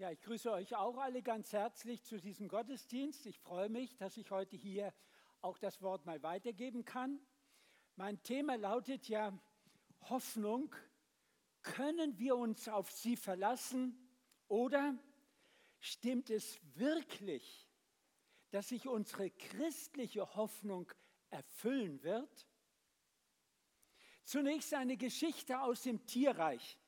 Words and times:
Ja, 0.00 0.10
ich 0.10 0.22
grüße 0.22 0.50
euch 0.50 0.74
auch 0.76 0.96
alle 0.96 1.20
ganz 1.20 1.52
herzlich 1.52 2.02
zu 2.02 2.18
diesem 2.18 2.48
Gottesdienst. 2.48 3.26
Ich 3.26 3.38
freue 3.38 3.68
mich, 3.68 3.98
dass 3.98 4.16
ich 4.16 4.30
heute 4.30 4.56
hier 4.56 4.94
auch 5.42 5.58
das 5.58 5.82
Wort 5.82 6.06
mal 6.06 6.22
weitergeben 6.22 6.86
kann. 6.86 7.20
Mein 7.96 8.22
Thema 8.22 8.54
lautet 8.54 9.08
ja 9.08 9.38
Hoffnung. 10.08 10.74
Können 11.60 12.18
wir 12.18 12.36
uns 12.36 12.66
auf 12.66 12.90
sie 12.90 13.14
verlassen 13.14 13.94
oder 14.48 14.96
stimmt 15.80 16.30
es 16.30 16.58
wirklich, 16.76 17.68
dass 18.52 18.70
sich 18.70 18.88
unsere 18.88 19.28
christliche 19.28 20.34
Hoffnung 20.34 20.90
erfüllen 21.28 22.02
wird? 22.02 22.48
Zunächst 24.24 24.72
eine 24.72 24.96
Geschichte 24.96 25.60
aus 25.60 25.82
dem 25.82 26.06
Tierreich. 26.06 26.79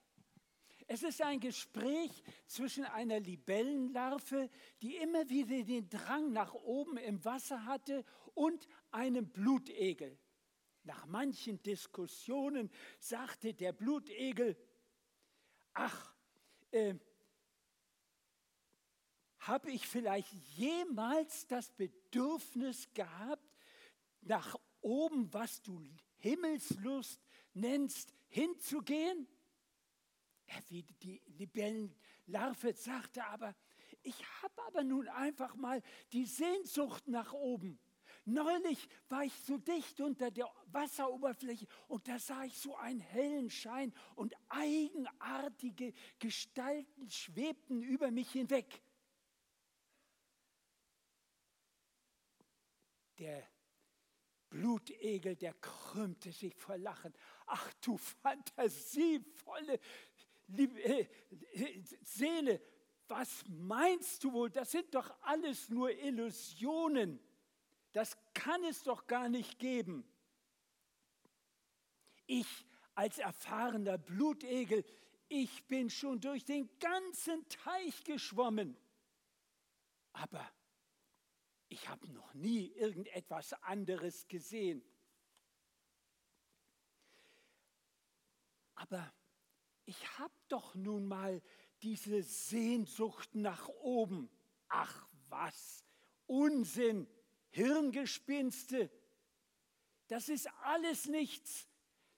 Es 0.87 1.03
ist 1.03 1.23
ein 1.23 1.41
Gespräch 1.41 2.11
zwischen 2.46 2.85
einer 2.85 3.21
Libellenlarve, 3.21 4.50
die 4.81 4.96
immer 4.96 5.29
wieder 5.29 5.63
den 5.63 5.89
Drang 5.89 6.32
nach 6.32 6.54
oben 6.54 6.96
im 6.96 7.25
Wasser 7.25 7.64
hatte, 7.64 8.04
und 8.35 8.67
einem 8.90 9.29
Blutegel. 9.29 10.18
Nach 10.85 11.07
manchen 11.07 11.63
Diskussionen 11.63 12.71
sagte 12.99 13.54
der 13.54 13.73
Blutegel, 13.73 14.57
ach, 15.75 16.14
äh, 16.71 16.95
habe 19.40 19.71
ich 19.71 19.87
vielleicht 19.87 20.32
jemals 20.57 21.46
das 21.46 21.71
Bedürfnis 21.71 22.89
gehabt, 22.95 23.46
nach 24.23 24.57
oben, 24.81 25.32
was 25.32 25.62
du 25.62 25.81
Himmelslust 26.18 27.21
nennst, 27.54 28.14
hinzugehen? 28.29 29.26
Wie 30.68 30.82
die 30.82 31.22
Libellenlarve 31.38 32.74
sagte 32.74 33.24
aber, 33.27 33.55
ich 34.02 34.16
habe 34.42 34.62
aber 34.66 34.84
nun 34.84 35.08
einfach 35.08 35.55
mal 35.55 35.83
die 36.12 36.25
Sehnsucht 36.25 37.06
nach 37.09 37.33
oben. 37.33 37.78
Neulich 38.25 38.89
war 39.09 39.25
ich 39.25 39.34
so 39.34 39.59
dicht 39.59 40.00
unter 40.00 40.31
der 40.31 40.53
Wasseroberfläche 40.67 41.67
und 41.89 42.06
da 42.06 42.19
sah 42.19 42.44
ich 42.44 42.56
so 42.59 42.77
einen 42.77 43.00
hellen 43.00 43.50
Schein 43.50 43.92
und 44.14 44.34
eigenartige 44.48 45.92
Gestalten 46.20 47.11
schwebten 47.11 47.83
über 47.83 48.11
mich 48.12 48.31
hinweg. 48.31 48.83
Der 53.19 53.48
Blutegel, 54.50 55.34
der 55.34 55.55
krümmte 55.55 56.31
sich 56.31 56.55
vor 56.55 56.77
Lachen. 56.77 57.14
Ach 57.47 57.72
du 57.81 57.97
fantasievolle 57.97 59.81
Seele, 62.03 62.61
was 63.08 63.45
meinst 63.48 64.25
du 64.25 64.33
wohl? 64.33 64.50
Das 64.50 64.70
sind 64.70 64.94
doch 64.94 65.14
alles 65.22 65.69
nur 65.69 65.91
Illusionen. 65.91 67.20
Das 67.92 68.17
kann 68.33 68.64
es 68.64 68.83
doch 68.83 69.06
gar 69.06 69.28
nicht 69.28 69.59
geben. 69.59 70.05
Ich 72.27 72.67
als 72.94 73.19
erfahrener 73.19 73.98
Blutegel, 73.98 74.84
ich 75.28 75.67
bin 75.67 75.91
schon 75.91 76.20
durch 76.20 76.44
den 76.44 76.69
ganzen 76.78 77.47
Teich 77.48 78.05
geschwommen. 78.05 78.77
Aber 80.12 80.47
ich 81.69 81.89
habe 81.89 82.06
noch 82.11 82.34
nie 82.34 82.66
irgendetwas 82.72 83.55
anderes 83.62 84.28
gesehen. 84.28 84.83
Aber 88.75 89.12
ich 89.84 90.19
habe 90.19 90.34
doch 90.48 90.75
nun 90.75 91.06
mal 91.06 91.42
diese 91.83 92.22
Sehnsucht 92.22 93.34
nach 93.34 93.69
oben. 93.69 94.30
Ach 94.69 95.08
was, 95.28 95.84
Unsinn, 96.27 97.06
Hirngespinste. 97.50 98.91
Das 100.08 100.28
ist 100.28 100.48
alles 100.62 101.06
nichts. 101.06 101.69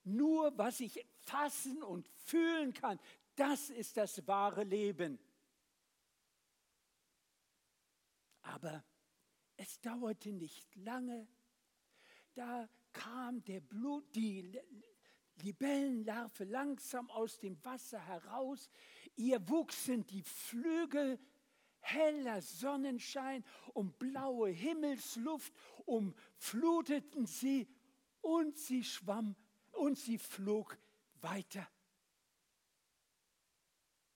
Nur 0.05 0.57
was 0.59 0.81
ich 0.81 1.07
fassen 1.21 1.83
und 1.83 2.09
fühlen 2.27 2.75
kann, 2.75 3.01
das 3.37 3.71
ist 3.71 3.97
das 3.97 4.27
wahre 4.27 4.65
Leben. 4.65 5.19
Aber 8.43 8.85
es 9.57 9.81
dauerte 9.81 10.33
nicht 10.33 10.75
lange, 10.77 11.27
da 12.35 12.69
kam 12.93 13.43
der 13.45 13.61
Blut, 13.61 14.15
die 14.15 14.61
Libellenlarve 15.43 16.45
langsam 16.45 17.11
aus 17.11 17.39
dem 17.39 17.63
Wasser 17.65 17.99
heraus. 17.99 18.71
Ihr 19.17 19.49
wuchsen 19.49 20.07
die 20.07 20.23
Flügel, 20.23 21.19
heller 21.81 22.41
Sonnenschein 22.41 23.45
und 23.75 23.99
blaue 23.99 24.51
Himmelsluft 24.51 25.53
umfluteten 25.85 27.27
sie 27.27 27.69
und 28.21 28.57
sie 28.57 28.83
schwamm 28.83 29.37
und 29.73 29.99
sie 29.99 30.19
flog 30.19 30.79
weiter 31.21 31.69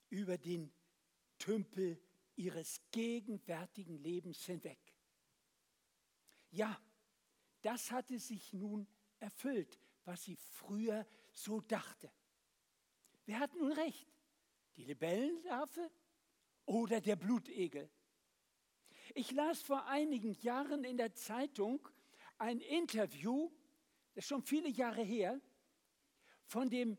über 0.08 0.38
den 0.38 0.72
Tümpel 1.38 2.00
ihres 2.36 2.80
gegenwärtigen 2.90 3.98
Lebens 3.98 4.44
hinweg. 4.44 4.78
Ja, 6.50 6.80
das 7.60 7.90
hatte 7.90 8.18
sich 8.18 8.52
nun 8.54 8.86
erfüllt 9.18 9.78
was 10.08 10.24
sie 10.24 10.34
früher 10.36 11.06
so 11.32 11.60
dachte. 11.60 12.10
Wer 13.26 13.40
hat 13.40 13.54
nun 13.54 13.72
recht? 13.72 14.08
Die 14.76 14.84
Libellenlarve 14.84 15.90
oder 16.64 17.02
der 17.02 17.16
Blutegel? 17.16 17.90
Ich 19.14 19.32
las 19.32 19.60
vor 19.60 19.84
einigen 19.84 20.32
Jahren 20.40 20.84
in 20.84 20.96
der 20.96 21.14
Zeitung 21.14 21.86
ein 22.38 22.60
Interview, 22.60 23.50
das 24.14 24.24
ist 24.24 24.28
schon 24.28 24.42
viele 24.42 24.70
Jahre 24.70 25.02
her, 25.02 25.38
von 26.46 26.70
dem 26.70 26.96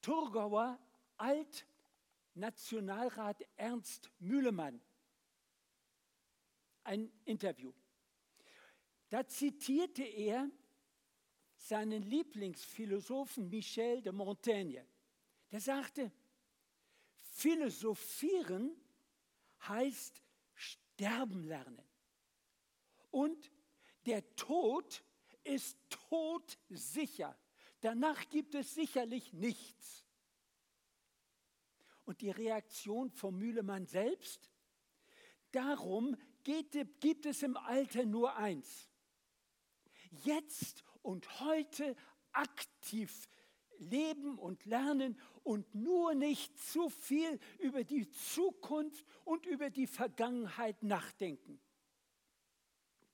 Thurgauer 0.00 0.80
Altnationalrat 1.18 3.44
Ernst 3.56 4.10
Mühlemann. 4.20 4.80
Ein 6.82 7.12
Interview. 7.26 7.74
Da 9.10 9.26
zitierte 9.26 10.02
er 10.02 10.50
seinen 11.66 12.02
Lieblingsphilosophen 12.02 13.48
Michel 13.48 14.00
de 14.00 14.12
Montaigne. 14.12 14.86
Der 15.50 15.60
sagte, 15.60 16.12
philosophieren 17.18 18.76
heißt 19.68 20.22
sterben 20.54 21.44
lernen. 21.44 21.82
Und 23.10 23.50
der 24.04 24.36
Tod 24.36 25.02
ist 25.42 25.78
todsicher. 25.90 27.36
Danach 27.80 28.28
gibt 28.30 28.54
es 28.54 28.74
sicherlich 28.74 29.32
nichts. 29.32 30.04
Und 32.04 32.20
die 32.20 32.30
Reaktion 32.30 33.10
vom 33.10 33.38
Mühlemann 33.38 33.86
selbst? 33.86 34.50
Darum 35.50 36.16
geht, 36.44 37.00
gibt 37.00 37.26
es 37.26 37.42
im 37.42 37.56
Alter 37.56 38.04
nur 38.04 38.36
eins. 38.36 38.88
Jetzt 40.24 40.84
und 41.06 41.38
heute 41.38 41.94
aktiv 42.32 43.28
leben 43.78 44.38
und 44.38 44.64
lernen 44.64 45.16
und 45.44 45.72
nur 45.72 46.14
nicht 46.14 46.58
zu 46.58 46.88
viel 46.88 47.38
über 47.60 47.84
die 47.84 48.10
Zukunft 48.10 49.06
und 49.24 49.46
über 49.46 49.70
die 49.70 49.86
Vergangenheit 49.86 50.82
nachdenken. 50.82 51.60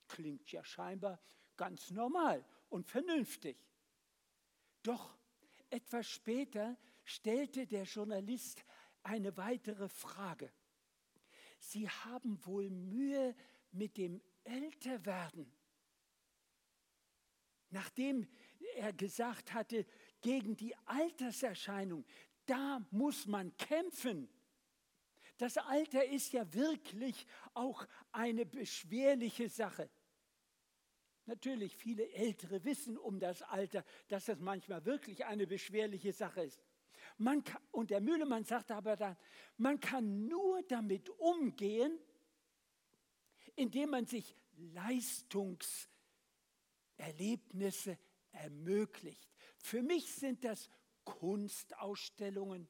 Klingt 0.08 0.50
ja 0.50 0.64
scheinbar 0.64 1.20
ganz 1.58 1.90
normal 1.90 2.42
und 2.70 2.86
vernünftig. 2.86 3.58
Doch 4.82 5.14
etwas 5.68 6.06
später 6.06 6.78
stellte 7.04 7.66
der 7.66 7.84
Journalist 7.84 8.64
eine 9.02 9.36
weitere 9.36 9.90
Frage. 9.90 10.50
Sie 11.58 11.90
haben 11.90 12.42
wohl 12.46 12.70
Mühe 12.70 13.36
mit 13.70 13.98
dem 13.98 14.22
Älterwerden 14.44 15.52
nachdem 17.72 18.26
er 18.76 18.92
gesagt 18.92 19.52
hatte, 19.52 19.86
gegen 20.20 20.56
die 20.56 20.74
Alterserscheinung, 20.86 22.04
da 22.46 22.84
muss 22.90 23.26
man 23.26 23.56
kämpfen. 23.56 24.28
Das 25.38 25.56
Alter 25.56 26.04
ist 26.04 26.32
ja 26.32 26.52
wirklich 26.52 27.26
auch 27.54 27.86
eine 28.12 28.46
beschwerliche 28.46 29.48
Sache. 29.48 29.90
Natürlich, 31.26 31.76
viele 31.76 32.08
Ältere 32.12 32.64
wissen 32.64 32.98
um 32.98 33.20
das 33.20 33.42
Alter, 33.42 33.84
dass 34.08 34.26
das 34.26 34.40
manchmal 34.40 34.84
wirklich 34.84 35.24
eine 35.24 35.46
beschwerliche 35.46 36.12
Sache 36.12 36.42
ist. 36.42 36.60
Man 37.16 37.42
kann, 37.44 37.62
und 37.70 37.90
der 37.90 38.00
Mühlemann 38.00 38.44
sagte 38.44 38.74
aber 38.74 38.96
dann, 38.96 39.16
man 39.56 39.80
kann 39.80 40.26
nur 40.26 40.62
damit 40.62 41.08
umgehen, 41.10 41.98
indem 43.54 43.90
man 43.90 44.06
sich 44.06 44.36
Leistungs- 44.74 45.88
Erlebnisse 47.02 47.98
ermöglicht. 48.30 49.28
Für 49.58 49.82
mich 49.82 50.12
sind 50.14 50.44
das 50.44 50.68
Kunstausstellungen 51.04 52.68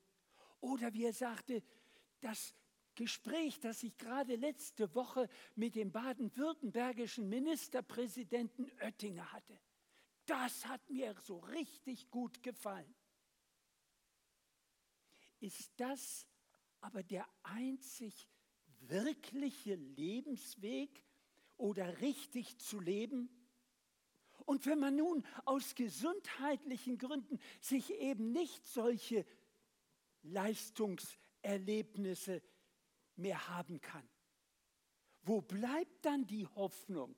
oder 0.61 0.93
wie 0.94 1.05
er 1.05 1.12
sagte, 1.12 1.62
das 2.20 2.55
Gespräch, 2.94 3.61
das 3.61 3.82
ich 3.82 3.96
gerade 3.99 4.37
letzte 4.37 4.94
Woche 4.94 5.29
mit 5.55 5.75
dem 5.75 5.93
baden-württembergischen 5.93 7.29
Ministerpräsidenten 7.29 8.70
Oettinger 8.81 9.32
hatte. 9.32 9.58
Das 10.25 10.67
hat 10.67 10.88
mir 10.88 11.14
so 11.23 11.38
richtig 11.38 12.11
gut 12.11 12.43
gefallen. 12.43 12.94
Ist 15.40 15.73
das 15.76 16.26
aber 16.81 17.02
der 17.02 17.28
einzig 17.43 18.28
wirkliche 18.81 19.75
Lebensweg 19.75 21.05
oder 21.56 22.00
richtig 22.00 22.58
zu 22.58 22.81
leben? 22.81 23.42
Und 24.47 24.65
wenn 24.67 24.79
man 24.79 24.94
nun 24.97 25.25
aus 25.44 25.75
gesundheitlichen 25.75 26.97
Gründen 26.99 27.41
sich 27.61 27.93
eben 27.94 28.33
nicht 28.33 28.67
solche 28.67 29.25
Leistungserlebnisse 30.23 32.43
mehr 33.17 33.49
haben 33.49 33.81
kann, 33.81 34.06
wo 35.23 35.41
bleibt 35.41 36.05
dann 36.05 36.27
die 36.27 36.47
Hoffnung? 36.47 37.17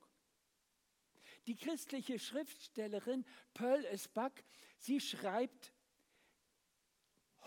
Die 1.47 1.57
christliche 1.57 2.19
Schriftstellerin 2.19 3.25
Pearl 3.53 3.85
Esbach, 3.87 4.33
sie 4.79 5.01
schreibt, 5.01 5.73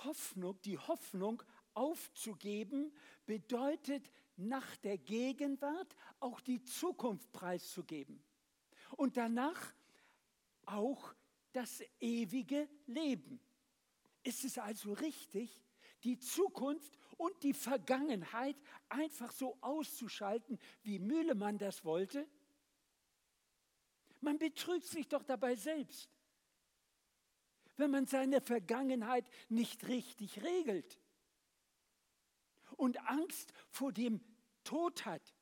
Hoffnung, 0.03 0.61
die 0.61 0.77
Hoffnung 0.77 1.41
aufzugeben, 1.73 2.93
bedeutet 3.25 4.11
nach 4.35 4.75
der 4.77 4.99
Gegenwart 4.99 5.95
auch 6.19 6.39
die 6.41 6.63
Zukunft 6.63 7.31
preiszugeben 7.31 8.23
und 8.95 9.17
danach 9.17 9.73
auch 10.65 11.13
das 11.53 11.83
ewige 11.99 12.69
Leben. 12.85 13.39
Ist 14.23 14.43
es 14.43 14.57
also 14.57 14.93
richtig, 14.93 15.61
die 16.03 16.19
Zukunft 16.19 16.97
und 17.17 17.43
die 17.43 17.53
Vergangenheit 17.53 18.55
einfach 18.89 19.31
so 19.31 19.57
auszuschalten, 19.61 20.59
wie 20.83 20.99
Mühlemann 20.99 21.57
das 21.57 21.83
wollte? 21.83 22.27
Man 24.21 24.37
betrügt 24.37 24.85
sich 24.85 25.07
doch 25.07 25.23
dabei 25.23 25.55
selbst, 25.55 26.09
wenn 27.77 27.91
man 27.91 28.07
seine 28.07 28.41
Vergangenheit 28.41 29.29
nicht 29.49 29.87
richtig 29.87 30.43
regelt 30.43 30.99
und 32.75 32.99
Angst 33.07 33.53
vor 33.69 33.91
dem 33.91 34.21
Tod 34.63 35.05
hat 35.05 35.36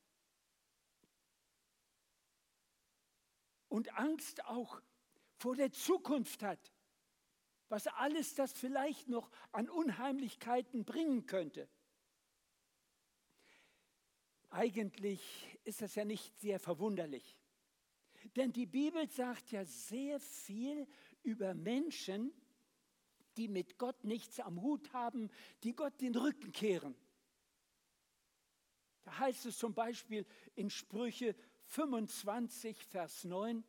und 3.76 3.94
Angst 3.98 4.46
auch 4.46 4.82
vor 5.36 5.54
der 5.54 5.70
Zukunft 5.70 6.44
hat, 6.44 6.72
was 7.68 7.88
alles 7.88 8.34
das 8.34 8.54
vielleicht 8.54 9.10
noch 9.10 9.30
an 9.52 9.70
Unheimlichkeiten 9.70 10.86
bringen 10.86 11.26
könnte. 11.26 11.68
Eigentlich 14.50 15.22
ist 15.66 15.82
das 15.82 15.96
ja 15.96 16.06
nicht 16.06 16.40
sehr 16.40 16.58
verwunderlich, 16.58 17.38
denn 18.38 18.54
die 18.54 18.66
Bibel 18.66 19.10
sagt 19.10 19.52
ja 19.52 19.66
sehr 19.66 20.22
viel 20.22 20.88
über 21.24 21.54
Menschen, 21.54 22.32
die 23.36 23.50
mit 23.50 23.78
Gott 23.78 24.06
nichts 24.06 24.40
am 24.40 24.62
Hut 24.62 24.94
haben, 24.94 25.30
die 25.64 25.76
Gott 25.76 26.00
den 26.00 26.16
Rücken 26.16 26.54
kehren. 26.54 26.96
Da 29.04 29.20
heißt 29.20 29.48
es 29.48 29.58
zum 29.58 29.74
Beispiel 29.74 30.26
in 30.56 30.70
Sprüche 30.70 31.36
25, 31.66 32.86
Vers 32.86 33.24
9, 33.24 33.64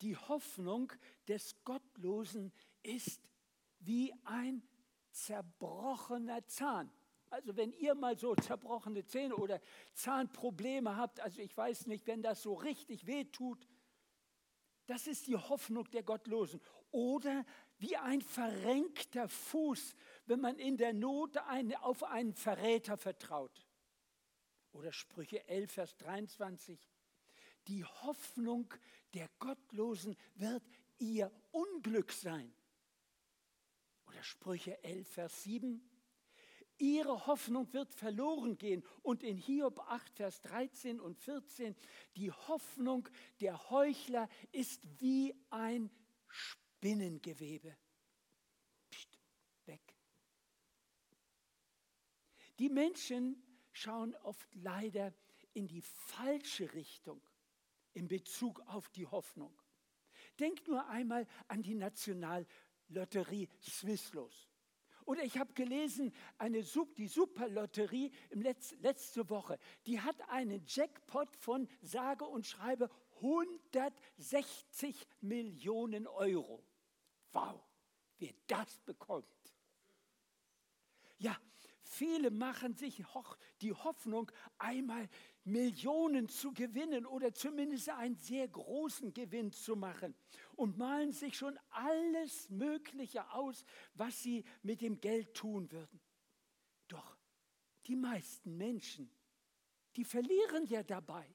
die 0.00 0.16
Hoffnung 0.16 0.92
des 1.26 1.62
Gottlosen 1.64 2.52
ist 2.82 3.28
wie 3.80 4.12
ein 4.24 4.62
zerbrochener 5.10 6.46
Zahn. 6.46 6.90
Also 7.30 7.56
wenn 7.56 7.72
ihr 7.72 7.94
mal 7.94 8.16
so 8.16 8.34
zerbrochene 8.34 9.04
Zähne 9.04 9.36
oder 9.36 9.60
Zahnprobleme 9.94 10.96
habt, 10.96 11.20
also 11.20 11.42
ich 11.42 11.54
weiß 11.56 11.86
nicht, 11.86 12.06
wenn 12.06 12.22
das 12.22 12.42
so 12.42 12.54
richtig 12.54 13.06
weh 13.06 13.24
tut, 13.24 13.68
das 14.86 15.06
ist 15.06 15.26
die 15.26 15.36
Hoffnung 15.36 15.84
der 15.90 16.02
Gottlosen. 16.02 16.60
Oder 16.90 17.44
wie 17.76 17.96
ein 17.96 18.22
verrenkter 18.22 19.28
Fuß, 19.28 19.94
wenn 20.24 20.40
man 20.40 20.58
in 20.58 20.78
der 20.78 20.94
Not 20.94 21.36
eine, 21.36 21.82
auf 21.82 22.02
einen 22.04 22.32
Verräter 22.32 22.96
vertraut. 22.96 23.66
Oder 24.72 24.92
Sprüche 24.92 25.46
11, 25.46 25.70
Vers 25.70 25.96
23. 25.98 26.88
Die 27.68 27.84
Hoffnung 27.84 28.72
der 29.14 29.28
Gottlosen 29.38 30.16
wird 30.36 30.62
ihr 30.98 31.30
Unglück 31.52 32.12
sein. 32.12 32.52
Oder 34.06 34.22
Sprüche 34.22 34.82
11, 34.82 35.08
Vers 35.08 35.42
7. 35.42 35.82
Ihre 36.78 37.26
Hoffnung 37.26 37.70
wird 37.74 37.92
verloren 37.92 38.56
gehen. 38.56 38.84
Und 39.02 39.22
in 39.22 39.36
Hiob 39.36 39.80
8, 39.80 40.14
Vers 40.14 40.40
13 40.42 40.98
und 40.98 41.18
14, 41.18 41.76
die 42.16 42.32
Hoffnung 42.32 43.08
der 43.40 43.70
Heuchler 43.70 44.28
ist 44.52 44.86
wie 45.00 45.34
ein 45.50 45.90
Spinnengewebe. 46.28 47.76
Psst, 48.90 49.18
weg. 49.66 49.94
Die 52.58 52.70
Menschen 52.70 53.42
schauen 53.72 54.14
oft 54.16 54.48
leider 54.54 55.12
in 55.52 55.68
die 55.68 55.82
falsche 55.82 56.72
Richtung 56.72 57.20
in 57.98 58.08
Bezug 58.08 58.60
auf 58.66 58.88
die 58.90 59.06
Hoffnung. 59.06 59.52
Denkt 60.38 60.68
nur 60.68 60.86
einmal 60.88 61.26
an 61.48 61.62
die 61.62 61.74
Nationallotterie 61.74 63.48
Swisslos. 63.60 64.48
Oder 65.04 65.24
ich 65.24 65.38
habe 65.38 65.52
gelesen, 65.54 66.12
eine, 66.36 66.62
die 66.96 67.08
Superlotterie 67.08 68.12
im 68.30 68.42
Letz, 68.42 68.74
letzte 68.80 69.28
Woche, 69.30 69.58
die 69.86 70.00
hat 70.00 70.16
einen 70.28 70.62
Jackpot 70.66 71.34
von 71.34 71.66
sage 71.80 72.24
und 72.24 72.46
schreibe 72.46 72.88
160 73.16 74.94
Millionen 75.22 76.06
Euro. 76.06 76.62
Wow, 77.32 77.60
wer 78.18 78.32
das 78.46 78.78
bekommt. 78.80 79.26
Ja, 81.16 81.36
viele 81.82 82.30
machen 82.30 82.76
sich 82.76 83.02
die 83.60 83.72
Hoffnung, 83.72 84.30
einmal 84.58 85.08
Millionen 85.48 86.28
zu 86.28 86.52
gewinnen 86.52 87.06
oder 87.06 87.32
zumindest 87.32 87.88
einen 87.88 88.16
sehr 88.16 88.46
großen 88.48 89.12
Gewinn 89.12 89.52
zu 89.52 89.76
machen 89.76 90.14
und 90.56 90.78
malen 90.78 91.12
sich 91.12 91.36
schon 91.36 91.58
alles 91.70 92.48
Mögliche 92.50 93.30
aus, 93.32 93.64
was 93.94 94.22
sie 94.22 94.44
mit 94.62 94.80
dem 94.80 95.00
Geld 95.00 95.34
tun 95.34 95.70
würden. 95.72 96.00
Doch 96.86 97.16
die 97.86 97.96
meisten 97.96 98.56
Menschen, 98.56 99.10
die 99.96 100.04
verlieren 100.04 100.66
ja 100.66 100.82
dabei. 100.82 101.26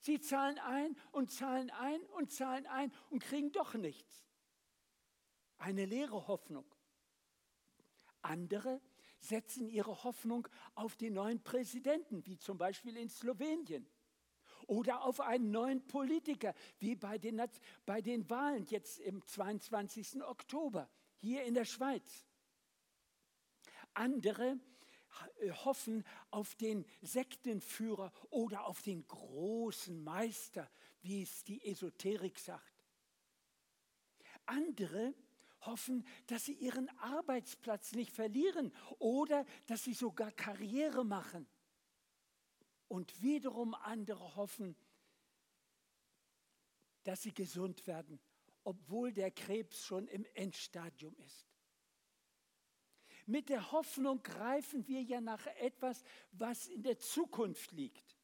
Sie 0.00 0.20
zahlen 0.20 0.58
ein 0.58 0.96
und 1.12 1.30
zahlen 1.30 1.70
ein 1.70 2.00
und 2.06 2.32
zahlen 2.32 2.66
ein 2.66 2.92
und 3.10 3.22
kriegen 3.22 3.52
doch 3.52 3.74
nichts. 3.74 4.26
Eine 5.58 5.86
leere 5.86 6.28
Hoffnung. 6.28 6.64
Andere 8.22 8.80
setzen 9.20 9.68
ihre 9.68 10.04
Hoffnung 10.04 10.48
auf 10.74 10.96
den 10.96 11.14
neuen 11.14 11.42
Präsidenten, 11.42 12.24
wie 12.26 12.38
zum 12.38 12.58
Beispiel 12.58 12.96
in 12.96 13.08
Slowenien. 13.08 13.88
Oder 14.66 15.02
auf 15.04 15.20
einen 15.20 15.50
neuen 15.50 15.86
Politiker, 15.86 16.54
wie 16.78 16.94
bei 16.94 17.18
den, 17.18 17.40
bei 17.86 18.02
den 18.02 18.28
Wahlen 18.28 18.66
jetzt 18.66 19.00
im 19.00 19.24
22. 19.24 20.22
Oktober 20.22 20.88
hier 21.16 21.44
in 21.44 21.54
der 21.54 21.64
Schweiz. 21.64 22.26
Andere 23.94 24.58
äh, 25.40 25.50
hoffen 25.50 26.04
auf 26.30 26.54
den 26.54 26.84
Sektenführer 27.00 28.12
oder 28.30 28.66
auf 28.66 28.82
den 28.82 29.06
großen 29.08 30.02
Meister, 30.02 30.70
wie 31.00 31.22
es 31.22 31.44
die 31.44 31.64
Esoterik 31.64 32.38
sagt. 32.38 32.84
Andere 34.46 35.06
hoffen, 35.06 35.27
dass 36.26 36.44
sie 36.44 36.54
ihren 36.54 36.88
Arbeitsplatz 36.98 37.92
nicht 37.92 38.12
verlieren 38.12 38.72
oder 38.98 39.44
dass 39.66 39.84
sie 39.84 39.94
sogar 39.94 40.32
Karriere 40.32 41.04
machen. 41.04 41.46
Und 42.88 43.22
wiederum 43.22 43.74
andere 43.74 44.36
hoffen, 44.36 44.76
dass 47.04 47.22
sie 47.22 47.32
gesund 47.32 47.86
werden, 47.86 48.20
obwohl 48.64 49.12
der 49.12 49.30
Krebs 49.30 49.84
schon 49.84 50.08
im 50.08 50.24
Endstadium 50.34 51.16
ist. 51.18 51.46
Mit 53.26 53.50
der 53.50 53.72
Hoffnung 53.72 54.22
greifen 54.22 54.86
wir 54.88 55.02
ja 55.02 55.20
nach 55.20 55.46
etwas, 55.58 56.02
was 56.32 56.66
in 56.68 56.82
der 56.82 56.98
Zukunft 56.98 57.72
liegt. 57.72 58.17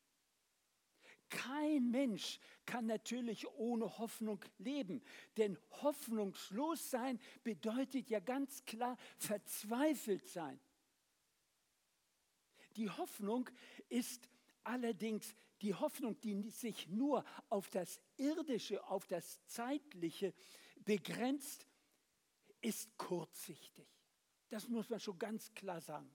Kein 1.29 1.91
Mensch 1.91 2.39
kann 2.67 2.87
natürlich 2.87 3.47
ohne 3.57 3.99
Hoffnung 3.99 4.45
leben, 4.59 5.03
denn 5.37 5.59
hoffnungslos 5.83 6.91
sein 6.91 7.21
bedeutet 7.43 8.11
ja 8.11 8.21
ganz 8.21 8.65
klar 8.65 8.97
verzweifelt 9.19 10.29
sein. 10.29 10.61
Die 12.77 12.91
Hoffnung 12.91 13.49
ist 13.89 14.29
allerdings 14.65 15.35
die 15.63 15.75
Hoffnung, 15.75 16.21
die 16.21 16.51
sich 16.51 16.89
nur 16.89 17.25
auf 17.49 17.71
das 17.71 18.01
Irdische, 18.17 18.85
auf 18.87 19.07
das 19.07 19.45
Zeitliche 19.47 20.35
begrenzt, 20.85 21.67
ist 22.61 22.97
kurzsichtig. 22.97 23.87
Das 24.49 24.69
muss 24.69 24.89
man 24.89 25.01
schon 25.01 25.19
ganz 25.19 25.53
klar 25.55 25.81
sagen. 25.81 26.11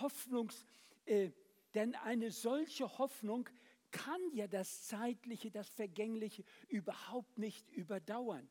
Hoffnungs, 0.00 0.64
äh, 1.06 1.30
denn 1.74 1.94
eine 1.94 2.30
solche 2.30 2.98
Hoffnung 2.98 3.48
kann 3.90 4.20
ja 4.32 4.46
das 4.46 4.82
Zeitliche, 4.84 5.50
das 5.50 5.68
Vergängliche 5.68 6.44
überhaupt 6.68 7.38
nicht 7.38 7.70
überdauern. 7.70 8.50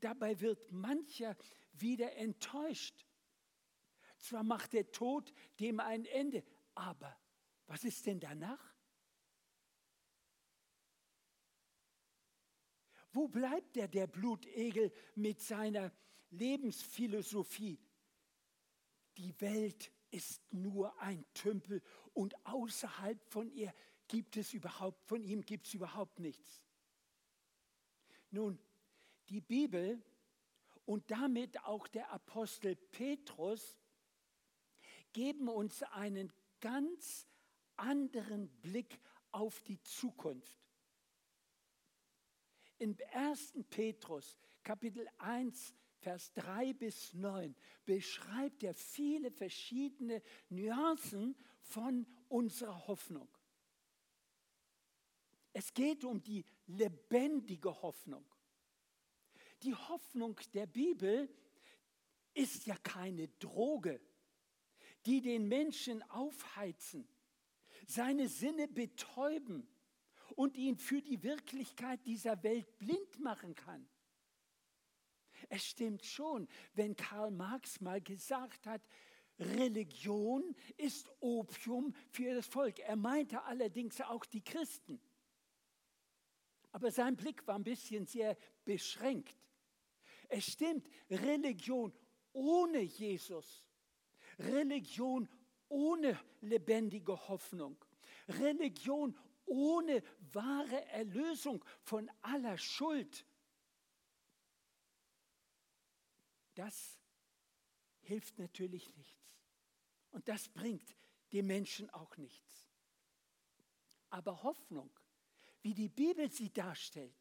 Dabei 0.00 0.40
wird 0.40 0.72
mancher 0.72 1.36
wieder 1.72 2.14
enttäuscht. 2.16 3.06
Zwar 4.18 4.42
macht 4.42 4.72
der 4.72 4.90
Tod 4.90 5.32
dem 5.60 5.80
ein 5.80 6.04
Ende, 6.06 6.44
aber 6.74 7.16
was 7.66 7.84
ist 7.84 8.06
denn 8.06 8.20
danach? 8.20 8.74
Wo 13.12 13.28
bleibt 13.28 13.76
der, 13.76 13.88
der 13.88 14.06
Blutegel 14.06 14.92
mit 15.14 15.40
seiner 15.40 15.90
Lebensphilosophie? 16.30 17.80
Die 19.16 19.40
Welt 19.40 19.90
ist 20.16 20.40
nur 20.50 20.98
ein 21.00 21.26
Tümpel 21.34 21.82
und 22.14 22.34
außerhalb 22.46 23.22
von 23.30 23.50
ihr 23.50 23.74
gibt 24.08 24.38
es 24.38 24.54
überhaupt, 24.54 25.06
von 25.06 25.22
ihm 25.22 25.42
gibt 25.42 25.66
es 25.66 25.74
überhaupt 25.74 26.18
nichts. 26.20 26.62
Nun, 28.30 28.58
die 29.28 29.42
Bibel 29.42 30.02
und 30.86 31.10
damit 31.10 31.62
auch 31.64 31.86
der 31.88 32.10
Apostel 32.10 32.76
Petrus 32.76 33.76
geben 35.12 35.48
uns 35.50 35.82
einen 35.82 36.32
ganz 36.60 37.26
anderen 37.76 38.48
Blick 38.62 38.98
auf 39.32 39.60
die 39.60 39.82
Zukunft. 39.82 40.58
In 42.78 42.96
1. 43.12 43.52
Petrus 43.68 44.38
Kapitel 44.62 45.06
1, 45.18 45.74
Vers 45.98 46.32
3 46.34 46.74
bis 46.74 47.14
9 47.14 47.54
beschreibt 47.84 48.62
er 48.62 48.74
viele 48.74 49.30
verschiedene 49.30 50.22
Nuancen 50.48 51.36
von 51.60 52.06
unserer 52.28 52.86
Hoffnung. 52.86 53.28
Es 55.52 55.72
geht 55.72 56.04
um 56.04 56.22
die 56.22 56.44
lebendige 56.66 57.82
Hoffnung. 57.82 58.24
Die 59.62 59.74
Hoffnung 59.74 60.38
der 60.52 60.66
Bibel 60.66 61.28
ist 62.34 62.66
ja 62.66 62.76
keine 62.76 63.28
Droge, 63.28 64.00
die 65.06 65.22
den 65.22 65.48
Menschen 65.48 66.02
aufheizen, 66.10 67.08
seine 67.86 68.28
Sinne 68.28 68.68
betäuben 68.68 69.66
und 70.34 70.56
ihn 70.56 70.76
für 70.76 71.00
die 71.00 71.22
Wirklichkeit 71.22 72.04
dieser 72.04 72.42
Welt 72.42 72.78
blind 72.78 73.18
machen 73.20 73.54
kann. 73.54 73.88
Es 75.48 75.64
stimmt 75.64 76.04
schon, 76.04 76.48
wenn 76.74 76.96
Karl 76.96 77.30
Marx 77.30 77.80
mal 77.80 78.00
gesagt 78.00 78.66
hat, 78.66 78.82
Religion 79.38 80.54
ist 80.76 81.10
Opium 81.20 81.94
für 82.10 82.34
das 82.34 82.46
Volk. 82.46 82.78
Er 82.80 82.96
meinte 82.96 83.42
allerdings 83.42 84.00
auch 84.00 84.24
die 84.24 84.42
Christen. 84.42 85.00
Aber 86.72 86.90
sein 86.90 87.16
Blick 87.16 87.46
war 87.46 87.56
ein 87.56 87.64
bisschen 87.64 88.06
sehr 88.06 88.36
beschränkt. 88.64 89.36
Es 90.28 90.52
stimmt, 90.52 90.88
Religion 91.10 91.92
ohne 92.32 92.80
Jesus, 92.80 93.64
Religion 94.38 95.28
ohne 95.68 96.18
lebendige 96.40 97.28
Hoffnung, 97.28 97.82
Religion 98.28 99.16
ohne 99.46 100.02
wahre 100.32 100.84
Erlösung 100.86 101.64
von 101.82 102.10
aller 102.22 102.58
Schuld, 102.58 103.24
das 106.58 106.98
hilft 108.02 108.38
natürlich 108.38 108.94
nichts. 108.96 109.32
Und 110.10 110.28
das 110.28 110.48
bringt 110.48 110.96
dem 111.32 111.46
Menschen 111.46 111.90
auch 111.90 112.16
nichts. 112.16 112.68
Aber 114.10 114.42
Hoffnung 114.42 114.90
wie 115.66 115.74
die 115.74 115.88
Bibel 115.88 116.30
sie 116.30 116.52
darstellt, 116.52 117.12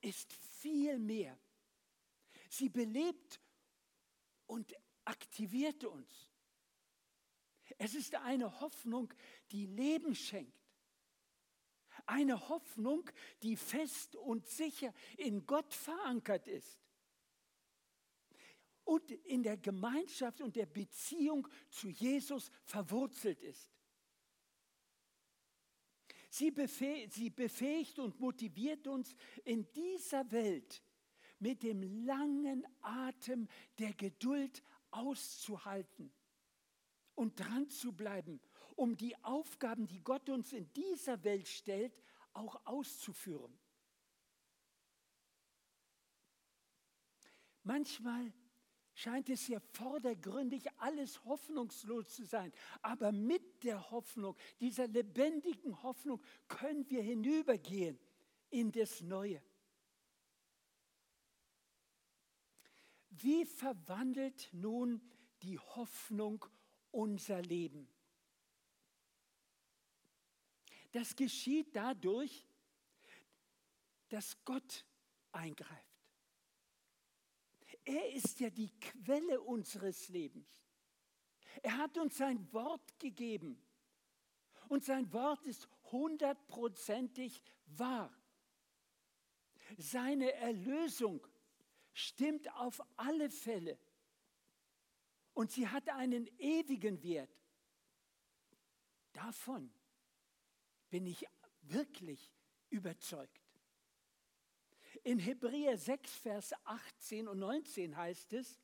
ist 0.00 0.32
viel 0.32 0.98
mehr. 0.98 1.38
Sie 2.50 2.68
belebt 2.68 3.40
und 4.48 4.74
aktiviert 5.04 5.84
uns. 5.84 6.28
Es 7.78 7.94
ist 7.94 8.16
eine 8.16 8.60
Hoffnung, 8.60 9.14
die 9.52 9.66
Leben 9.66 10.16
schenkt. 10.16 10.58
Eine 12.04 12.48
Hoffnung, 12.48 13.08
die 13.44 13.56
fest 13.56 14.16
und 14.16 14.44
sicher 14.48 14.92
in 15.16 15.46
Gott 15.46 15.72
verankert 15.72 16.48
ist. 16.48 16.81
Und 18.84 19.10
in 19.10 19.42
der 19.42 19.56
Gemeinschaft 19.56 20.40
und 20.40 20.56
der 20.56 20.66
Beziehung 20.66 21.46
zu 21.70 21.88
Jesus 21.88 22.50
verwurzelt 22.64 23.40
ist. 23.42 23.70
Sie, 26.30 26.50
befähigt, 26.50 27.98
und 27.98 28.18
motiviert 28.18 28.86
uns 28.86 29.14
in 29.44 29.70
dieser 29.72 30.30
Welt 30.32 30.82
mit 31.38 31.62
dem 31.62 31.82
langen 32.06 32.66
Atem 32.80 33.48
der 33.78 33.92
Geduld 33.92 34.62
auszuhalten 34.90 36.12
und 37.14 37.38
dran 37.38 37.68
zu 37.68 37.92
bleiben, 37.92 38.40
um 38.76 38.96
die 38.96 39.14
Aufgaben, 39.24 39.86
die 39.86 40.02
Gott 40.02 40.30
uns 40.30 40.52
in 40.52 40.72
dieser 40.72 41.22
Welt 41.22 41.48
stellt, 41.48 42.00
auch 42.32 42.64
auszuführen. 42.64 43.58
Manchmal 47.62 48.32
scheint 48.94 49.28
es 49.28 49.48
ja 49.48 49.58
vordergründig 49.60 50.66
alles 50.78 51.24
hoffnungslos 51.24 52.14
zu 52.14 52.24
sein. 52.24 52.52
Aber 52.82 53.12
mit 53.12 53.64
der 53.64 53.90
Hoffnung, 53.90 54.36
dieser 54.60 54.86
lebendigen 54.86 55.82
Hoffnung, 55.82 56.22
können 56.48 56.88
wir 56.90 57.02
hinübergehen 57.02 57.98
in 58.50 58.70
das 58.70 59.00
Neue. 59.00 59.42
Wie 63.10 63.44
verwandelt 63.44 64.48
nun 64.52 65.00
die 65.42 65.58
Hoffnung 65.58 66.44
unser 66.90 67.40
Leben? 67.42 67.88
Das 70.92 71.16
geschieht 71.16 71.74
dadurch, 71.74 72.46
dass 74.08 74.44
Gott 74.44 74.84
eingreift. 75.32 75.91
Er 77.84 78.12
ist 78.12 78.40
ja 78.40 78.50
die 78.50 78.70
Quelle 78.78 79.40
unseres 79.40 80.08
Lebens. 80.08 80.48
Er 81.62 81.76
hat 81.76 81.98
uns 81.98 82.16
sein 82.16 82.52
Wort 82.52 82.98
gegeben. 82.98 83.60
Und 84.68 84.84
sein 84.84 85.12
Wort 85.12 85.44
ist 85.44 85.68
hundertprozentig 85.90 87.42
wahr. 87.66 88.12
Seine 89.76 90.32
Erlösung 90.32 91.26
stimmt 91.92 92.52
auf 92.54 92.80
alle 92.96 93.28
Fälle. 93.28 93.78
Und 95.34 95.50
sie 95.50 95.68
hat 95.68 95.88
einen 95.88 96.26
ewigen 96.38 97.02
Wert. 97.02 97.30
Davon 99.12 99.72
bin 100.88 101.06
ich 101.06 101.26
wirklich 101.62 102.32
überzeugt. 102.70 103.41
In 105.04 105.18
Hebräer 105.18 105.76
6, 105.76 106.14
Vers 106.16 106.52
18 106.64 107.26
und 107.26 107.40
19 107.40 107.96
heißt 107.96 108.32
es, 108.34 108.60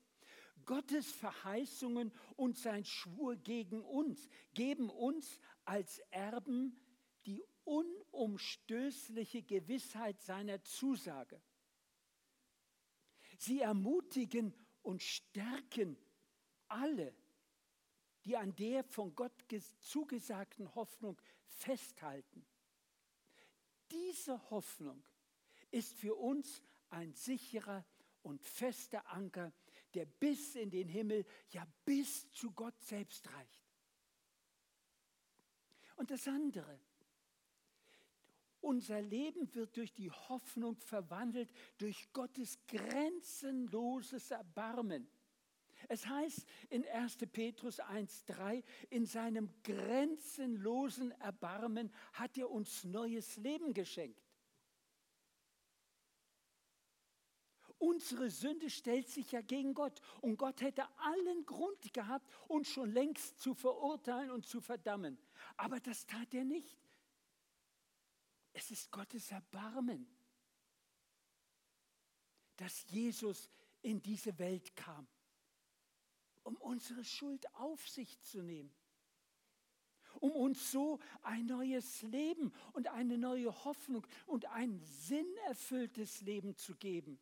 Gottes 0.64 1.10
Verheißungen 1.10 2.12
und 2.36 2.56
sein 2.58 2.84
Schwur 2.84 3.36
gegen 3.36 3.82
uns 3.82 4.28
geben 4.54 4.90
uns 4.90 5.40
als 5.64 5.98
Erben 6.10 6.78
die 7.26 7.42
unumstößliche 7.64 9.42
Gewissheit 9.42 10.20
seiner 10.20 10.62
Zusage. 10.62 11.40
Sie 13.38 13.60
ermutigen 13.60 14.54
und 14.82 15.02
stärken 15.02 15.96
alle, 16.68 17.14
die 18.24 18.36
an 18.36 18.54
der 18.56 18.84
von 18.84 19.14
Gott 19.14 19.32
zugesagten 19.80 20.74
Hoffnung 20.74 21.20
festhalten. 21.46 22.44
Diese 23.90 24.50
Hoffnung 24.50 25.02
ist 25.70 25.94
für 25.94 26.14
uns 26.14 26.62
ein 26.90 27.12
sicherer 27.14 27.84
und 28.22 28.42
fester 28.44 29.10
Anker, 29.12 29.52
der 29.94 30.06
bis 30.06 30.54
in 30.54 30.70
den 30.70 30.88
Himmel, 30.88 31.24
ja 31.50 31.66
bis 31.84 32.30
zu 32.32 32.52
Gott 32.52 32.78
selbst 32.80 33.30
reicht. 33.32 33.68
Und 35.96 36.10
das 36.10 36.28
andere, 36.28 36.78
unser 38.60 39.00
Leben 39.00 39.52
wird 39.54 39.76
durch 39.76 39.92
die 39.94 40.10
Hoffnung 40.10 40.76
verwandelt, 40.76 41.50
durch 41.78 42.12
Gottes 42.12 42.58
grenzenloses 42.66 44.30
Erbarmen. 44.30 45.08
Es 45.88 46.06
heißt 46.06 46.44
in 46.70 46.86
1. 46.86 47.18
Petrus 47.32 47.80
1.3, 47.80 48.62
in 48.90 49.06
seinem 49.06 49.48
grenzenlosen 49.62 51.12
Erbarmen 51.20 51.92
hat 52.12 52.36
er 52.36 52.50
uns 52.50 52.84
neues 52.84 53.36
Leben 53.36 53.72
geschenkt. 53.72 54.27
Unsere 57.78 58.28
Sünde 58.28 58.70
stellt 58.70 59.08
sich 59.08 59.30
ja 59.30 59.40
gegen 59.40 59.72
Gott 59.72 60.00
und 60.20 60.36
Gott 60.36 60.60
hätte 60.60 60.84
allen 60.98 61.46
Grund 61.46 61.92
gehabt, 61.92 62.28
uns 62.48 62.68
schon 62.68 62.90
längst 62.90 63.38
zu 63.40 63.54
verurteilen 63.54 64.30
und 64.30 64.46
zu 64.46 64.60
verdammen. 64.60 65.16
Aber 65.56 65.78
das 65.78 66.04
tat 66.06 66.34
er 66.34 66.44
nicht. 66.44 66.76
Es 68.52 68.72
ist 68.72 68.90
Gottes 68.90 69.30
Erbarmen, 69.30 70.08
dass 72.56 72.84
Jesus 72.90 73.48
in 73.82 74.02
diese 74.02 74.36
Welt 74.40 74.74
kam, 74.74 75.06
um 76.42 76.56
unsere 76.56 77.04
Schuld 77.04 77.46
auf 77.54 77.88
sich 77.88 78.20
zu 78.22 78.42
nehmen 78.42 78.74
um 80.20 80.32
uns 80.32 80.72
so 80.72 80.98
ein 81.22 81.46
neues 81.46 82.02
Leben 82.02 82.52
und 82.72 82.88
eine 82.88 83.18
neue 83.18 83.52
Hoffnung 83.64 84.04
und 84.26 84.46
ein 84.46 84.80
sinnerfülltes 84.80 86.22
Leben 86.22 86.56
zu 86.56 86.74
geben. 86.74 87.20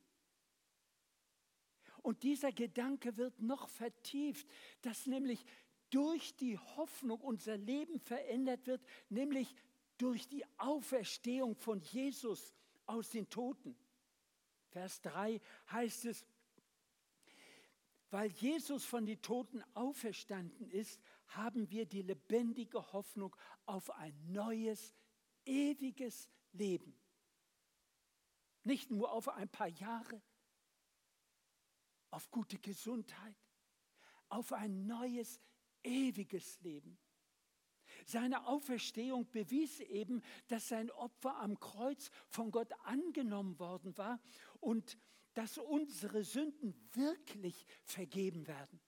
Und 2.06 2.22
dieser 2.22 2.52
Gedanke 2.52 3.16
wird 3.16 3.42
noch 3.42 3.68
vertieft, 3.68 4.46
dass 4.82 5.06
nämlich 5.06 5.44
durch 5.90 6.36
die 6.36 6.56
Hoffnung 6.56 7.20
unser 7.20 7.56
Leben 7.56 7.98
verändert 7.98 8.68
wird, 8.68 8.80
nämlich 9.08 9.52
durch 9.98 10.28
die 10.28 10.44
Auferstehung 10.56 11.56
von 11.56 11.80
Jesus 11.80 12.54
aus 12.86 13.10
den 13.10 13.28
Toten. 13.28 13.76
Vers 14.68 15.00
3 15.00 15.40
heißt 15.72 16.04
es, 16.04 16.24
weil 18.10 18.30
Jesus 18.30 18.84
von 18.84 19.04
den 19.04 19.20
Toten 19.20 19.64
auferstanden 19.74 20.70
ist, 20.70 21.00
haben 21.26 21.68
wir 21.72 21.86
die 21.86 22.02
lebendige 22.02 22.92
Hoffnung 22.92 23.34
auf 23.64 23.90
ein 23.90 24.14
neues, 24.30 24.94
ewiges 25.44 26.30
Leben. 26.52 26.96
Nicht 28.62 28.92
nur 28.92 29.10
auf 29.10 29.28
ein 29.28 29.48
paar 29.48 29.66
Jahre, 29.66 30.22
auf 32.10 32.30
gute 32.30 32.58
Gesundheit, 32.58 33.36
auf 34.28 34.52
ein 34.52 34.86
neues, 34.86 35.40
ewiges 35.82 36.60
Leben. 36.60 36.98
Seine 38.04 38.46
Auferstehung 38.46 39.30
bewies 39.30 39.80
eben, 39.80 40.22
dass 40.48 40.68
sein 40.68 40.90
Opfer 40.90 41.36
am 41.36 41.58
Kreuz 41.58 42.10
von 42.28 42.50
Gott 42.50 42.72
angenommen 42.84 43.58
worden 43.58 43.96
war 43.96 44.20
und 44.60 44.98
dass 45.34 45.58
unsere 45.58 46.24
Sünden 46.24 46.74
wirklich 46.92 47.66
vergeben 47.84 48.46
werden. 48.46 48.80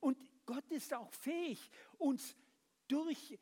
Und 0.00 0.18
Gott 0.46 0.70
ist 0.70 0.94
auch 0.94 1.12
fähig, 1.12 1.70
uns 1.96 2.36
durch, 2.86 3.38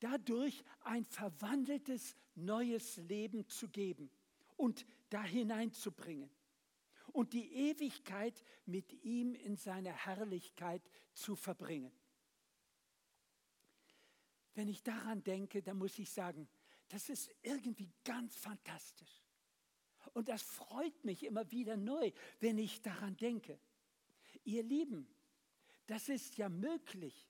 dadurch 0.00 0.64
ein 0.80 1.04
verwandeltes 1.04 2.16
neues 2.34 2.96
Leben 2.96 3.48
zu 3.48 3.68
geben 3.68 4.10
und 4.56 4.86
da 5.10 5.22
hineinzubringen 5.22 6.30
und 7.12 7.32
die 7.32 7.52
Ewigkeit 7.52 8.42
mit 8.66 8.92
ihm 9.04 9.34
in 9.34 9.56
seiner 9.56 9.92
Herrlichkeit 9.92 10.82
zu 11.12 11.36
verbringen. 11.36 11.92
Wenn 14.54 14.68
ich 14.68 14.82
daran 14.82 15.22
denke, 15.22 15.62
dann 15.62 15.78
muss 15.78 15.98
ich 15.98 16.10
sagen, 16.10 16.48
das 16.88 17.08
ist 17.08 17.30
irgendwie 17.42 17.92
ganz 18.04 18.34
fantastisch. 18.36 19.22
Und 20.14 20.28
das 20.28 20.42
freut 20.42 21.04
mich 21.04 21.24
immer 21.24 21.50
wieder 21.50 21.76
neu, 21.76 22.12
wenn 22.40 22.58
ich 22.58 22.80
daran 22.82 23.16
denke. 23.16 23.58
Ihr 24.44 24.62
Lieben, 24.62 25.06
das 25.86 26.08
ist 26.08 26.36
ja 26.36 26.48
möglich, 26.48 27.28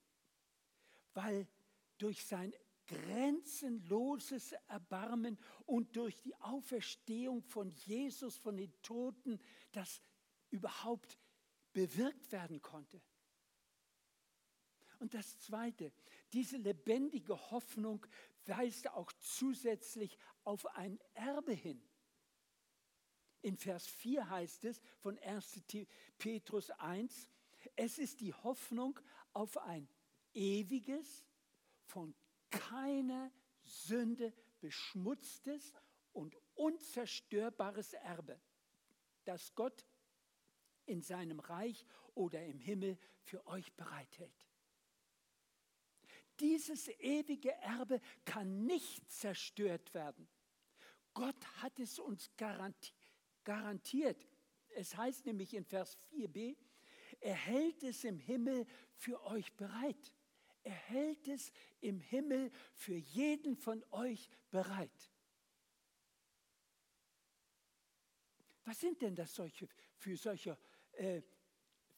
weil 1.14 1.46
durch 1.98 2.24
sein 2.24 2.52
grenzenloses 2.88 4.52
Erbarmen 4.66 5.38
und 5.66 5.96
durch 5.96 6.20
die 6.20 6.34
Auferstehung 6.36 7.42
von 7.42 7.70
Jesus 7.70 8.36
von 8.36 8.56
den 8.56 8.72
Toten 8.82 9.38
das 9.72 10.02
überhaupt 10.50 11.18
bewirkt 11.72 12.32
werden 12.32 12.60
konnte. 12.60 13.00
Und 14.98 15.14
das 15.14 15.38
Zweite, 15.38 15.92
diese 16.32 16.56
lebendige 16.56 17.50
Hoffnung 17.50 18.04
weist 18.46 18.88
auch 18.90 19.12
zusätzlich 19.20 20.18
auf 20.42 20.66
ein 20.74 20.98
Erbe 21.14 21.52
hin. 21.52 21.80
In 23.42 23.56
Vers 23.56 23.86
4 23.86 24.28
heißt 24.28 24.64
es 24.64 24.80
von 24.98 25.16
1. 25.18 25.62
Petrus 26.18 26.70
1, 26.70 27.28
es 27.76 27.98
ist 27.98 28.20
die 28.20 28.34
Hoffnung 28.34 28.98
auf 29.32 29.56
ein 29.58 29.88
ewiges, 30.34 31.24
von 31.84 32.14
keiner 32.50 33.32
Sünde 33.62 34.32
beschmutztes 34.60 35.72
und 36.12 36.36
unzerstörbares 36.54 37.92
Erbe, 37.94 38.40
das 39.24 39.54
Gott 39.54 39.86
in 40.86 41.02
seinem 41.02 41.40
Reich 41.40 41.84
oder 42.14 42.44
im 42.44 42.60
Himmel 42.60 42.98
für 43.22 43.46
euch 43.46 43.72
bereithält. 43.74 44.46
Dieses 46.40 46.88
ewige 46.88 47.52
Erbe 47.52 48.00
kann 48.24 48.64
nicht 48.64 49.10
zerstört 49.10 49.92
werden. 49.92 50.28
Gott 51.12 51.44
hat 51.62 51.78
es 51.80 51.98
uns 51.98 52.30
garantiert 52.36 52.94
garantiert. 53.48 54.26
Es 54.76 54.94
heißt 54.94 55.24
nämlich 55.24 55.54
in 55.54 55.64
Vers 55.64 55.96
4b, 56.12 56.54
er 57.20 57.34
hält 57.34 57.82
es 57.82 58.04
im 58.04 58.18
Himmel 58.18 58.66
für 58.92 59.24
euch 59.24 59.50
bereit. 59.56 60.14
Er 60.68 60.74
hält 60.74 61.26
es 61.28 61.50
im 61.80 61.98
Himmel 61.98 62.50
für 62.74 62.96
jeden 62.96 63.56
von 63.56 63.82
euch 63.90 64.28
bereit. 64.50 65.10
Was 68.64 68.78
sind 68.78 69.00
denn 69.00 69.14
das 69.14 69.34
solche, 69.34 69.66
für, 69.96 70.14
solche, 70.14 70.58
äh, 70.92 71.22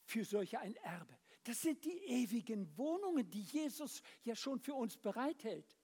für 0.05 0.23
solche 0.23 0.57
ein 0.57 0.73
Erbe? 0.77 1.19
Das 1.43 1.61
sind 1.61 1.83
die 1.83 1.97
ewigen 2.05 2.77
Wohnungen, 2.77 3.29
die 3.29 3.41
Jesus 3.41 4.01
ja 4.23 4.37
schon 4.37 4.57
für 4.57 4.75
uns 4.75 4.95
bereithält. 4.95 5.77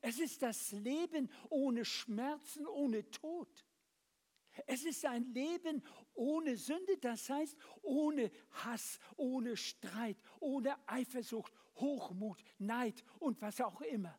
Es 0.00 0.20
ist 0.20 0.40
das 0.42 0.70
Leben 0.70 1.28
ohne 1.48 1.84
Schmerzen, 1.84 2.68
ohne 2.68 3.10
Tod. 3.10 3.66
Es 4.66 4.84
ist 4.84 5.04
ein 5.04 5.32
Leben 5.32 5.82
ohne 6.14 6.56
Sünde, 6.56 6.98
das 6.98 7.28
heißt 7.28 7.56
ohne 7.82 8.30
Hass, 8.50 8.98
ohne 9.16 9.56
Streit, 9.56 10.16
ohne 10.40 10.76
Eifersucht, 10.88 11.52
Hochmut, 11.76 12.42
Neid 12.58 13.04
und 13.18 13.40
was 13.40 13.60
auch 13.60 13.80
immer. 13.82 14.18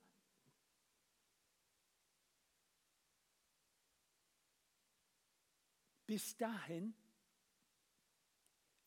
Bis 6.06 6.36
dahin 6.38 6.96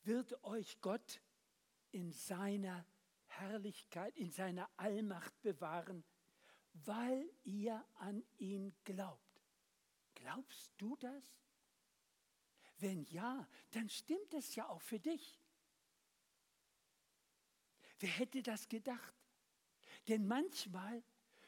wird 0.02 0.42
euch 0.42 0.80
Gott 0.80 1.20
in 1.92 2.10
seiner 2.12 2.84
Herrlichkeit, 3.26 4.16
in 4.16 4.30
seiner 4.30 4.68
Allmacht 4.76 5.40
bewahren, 5.40 6.04
weil 6.72 7.30
ihr 7.44 7.84
an 7.94 8.24
ihn 8.38 8.74
glaubt. 8.84 9.31
Glaubst 10.22 10.70
du 10.78 10.94
das? 10.96 11.24
Wenn 12.78 13.02
ja, 13.06 13.48
dann 13.72 13.88
stimmt 13.88 14.32
es 14.34 14.54
ja 14.54 14.68
auch 14.68 14.80
für 14.80 15.00
dich. 15.00 15.40
Wer 17.98 18.10
hätte 18.10 18.40
das 18.40 18.68
gedacht? 18.68 19.14
Denn 20.06 20.26
manchmal 20.26 21.02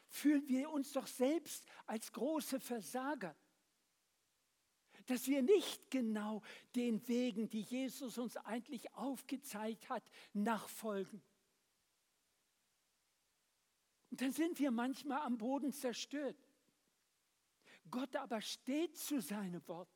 fühlen 0.09 0.49
wir 0.49 0.71
uns 0.71 0.93
doch 0.93 1.07
selbst 1.07 1.65
als 1.87 2.13
große 2.13 2.59
Versager, 2.59 3.37
dass 5.07 5.29
wir 5.29 5.43
nicht 5.43 5.89
genau 5.91 6.43
den 6.75 7.07
Wegen, 7.07 7.49
die 7.49 7.63
Jesus 7.63 8.19
uns 8.19 8.37
eigentlich 8.39 8.93
aufgezeigt 8.95 9.89
hat, 9.89 10.03
nachfolgen. 10.33 11.23
Und 14.11 14.21
dann 14.21 14.33
sind 14.33 14.59
wir 14.59 14.73
manchmal 14.73 15.21
am 15.23 15.39
Boden 15.39 15.73
zerstört. 15.73 16.44
Gott 17.91 18.17
aber 18.17 18.41
steht 18.41 18.97
zu 18.97 19.21
seinem 19.21 19.67
Wort. 19.69 19.89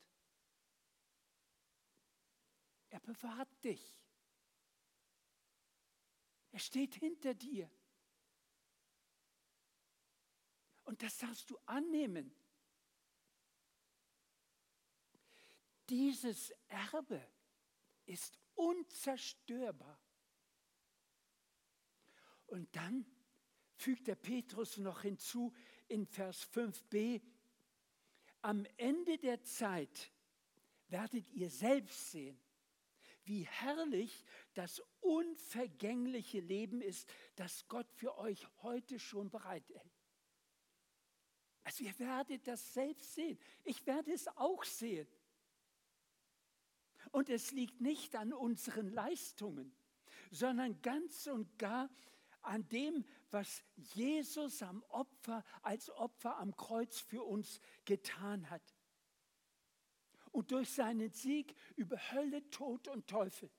Er 2.90 3.00
bewahrt 3.00 3.64
dich. 3.64 4.04
Er 6.50 6.58
steht 6.58 6.94
hinter 6.94 7.34
dir. 7.34 7.70
Und 10.84 11.02
das 11.02 11.18
darfst 11.18 11.50
du 11.50 11.58
annehmen. 11.66 12.34
Dieses 15.88 16.50
Erbe 16.68 17.22
ist 18.06 18.38
unzerstörbar. 18.54 20.00
Und 22.46 22.74
dann 22.74 23.04
fügt 23.74 24.06
der 24.06 24.16
Petrus 24.16 24.78
noch 24.78 25.02
hinzu 25.02 25.54
in 25.86 26.06
Vers 26.06 26.48
5b, 26.50 27.22
am 28.42 28.64
Ende 28.76 29.18
der 29.18 29.42
Zeit 29.42 30.10
werdet 30.88 31.28
ihr 31.30 31.50
selbst 31.50 32.10
sehen, 32.10 32.38
wie 33.24 33.46
herrlich 33.46 34.24
das 34.54 34.82
unvergängliche 35.00 36.40
Leben 36.40 36.80
ist, 36.80 37.08
das 37.36 37.68
Gott 37.68 37.90
für 37.92 38.16
euch 38.16 38.46
heute 38.62 38.98
schon 38.98 39.30
bereithält. 39.30 39.92
Also 41.62 41.84
ihr 41.84 41.98
werdet 41.98 42.46
das 42.48 42.72
selbst 42.72 43.14
sehen. 43.14 43.38
Ich 43.64 43.86
werde 43.86 44.12
es 44.12 44.26
auch 44.28 44.64
sehen. 44.64 45.06
Und 47.10 47.28
es 47.28 47.52
liegt 47.52 47.80
nicht 47.80 48.16
an 48.16 48.32
unseren 48.32 48.88
Leistungen, 48.88 49.76
sondern 50.30 50.80
ganz 50.80 51.26
und 51.26 51.58
gar 51.58 51.90
an 52.48 52.66
dem, 52.68 53.04
was 53.30 53.62
Jesus 53.76 54.62
am 54.62 54.82
Opfer, 54.88 55.44
als 55.62 55.90
Opfer 55.90 56.38
am 56.38 56.56
Kreuz 56.56 56.98
für 56.98 57.22
uns 57.22 57.60
getan 57.84 58.48
hat. 58.48 58.74
Und 60.32 60.50
durch 60.50 60.70
seinen 60.70 61.12
Sieg 61.12 61.54
über 61.76 61.96
Hölle, 62.12 62.48
Tod 62.50 62.88
und 62.88 63.06
Teufel. 63.06 63.50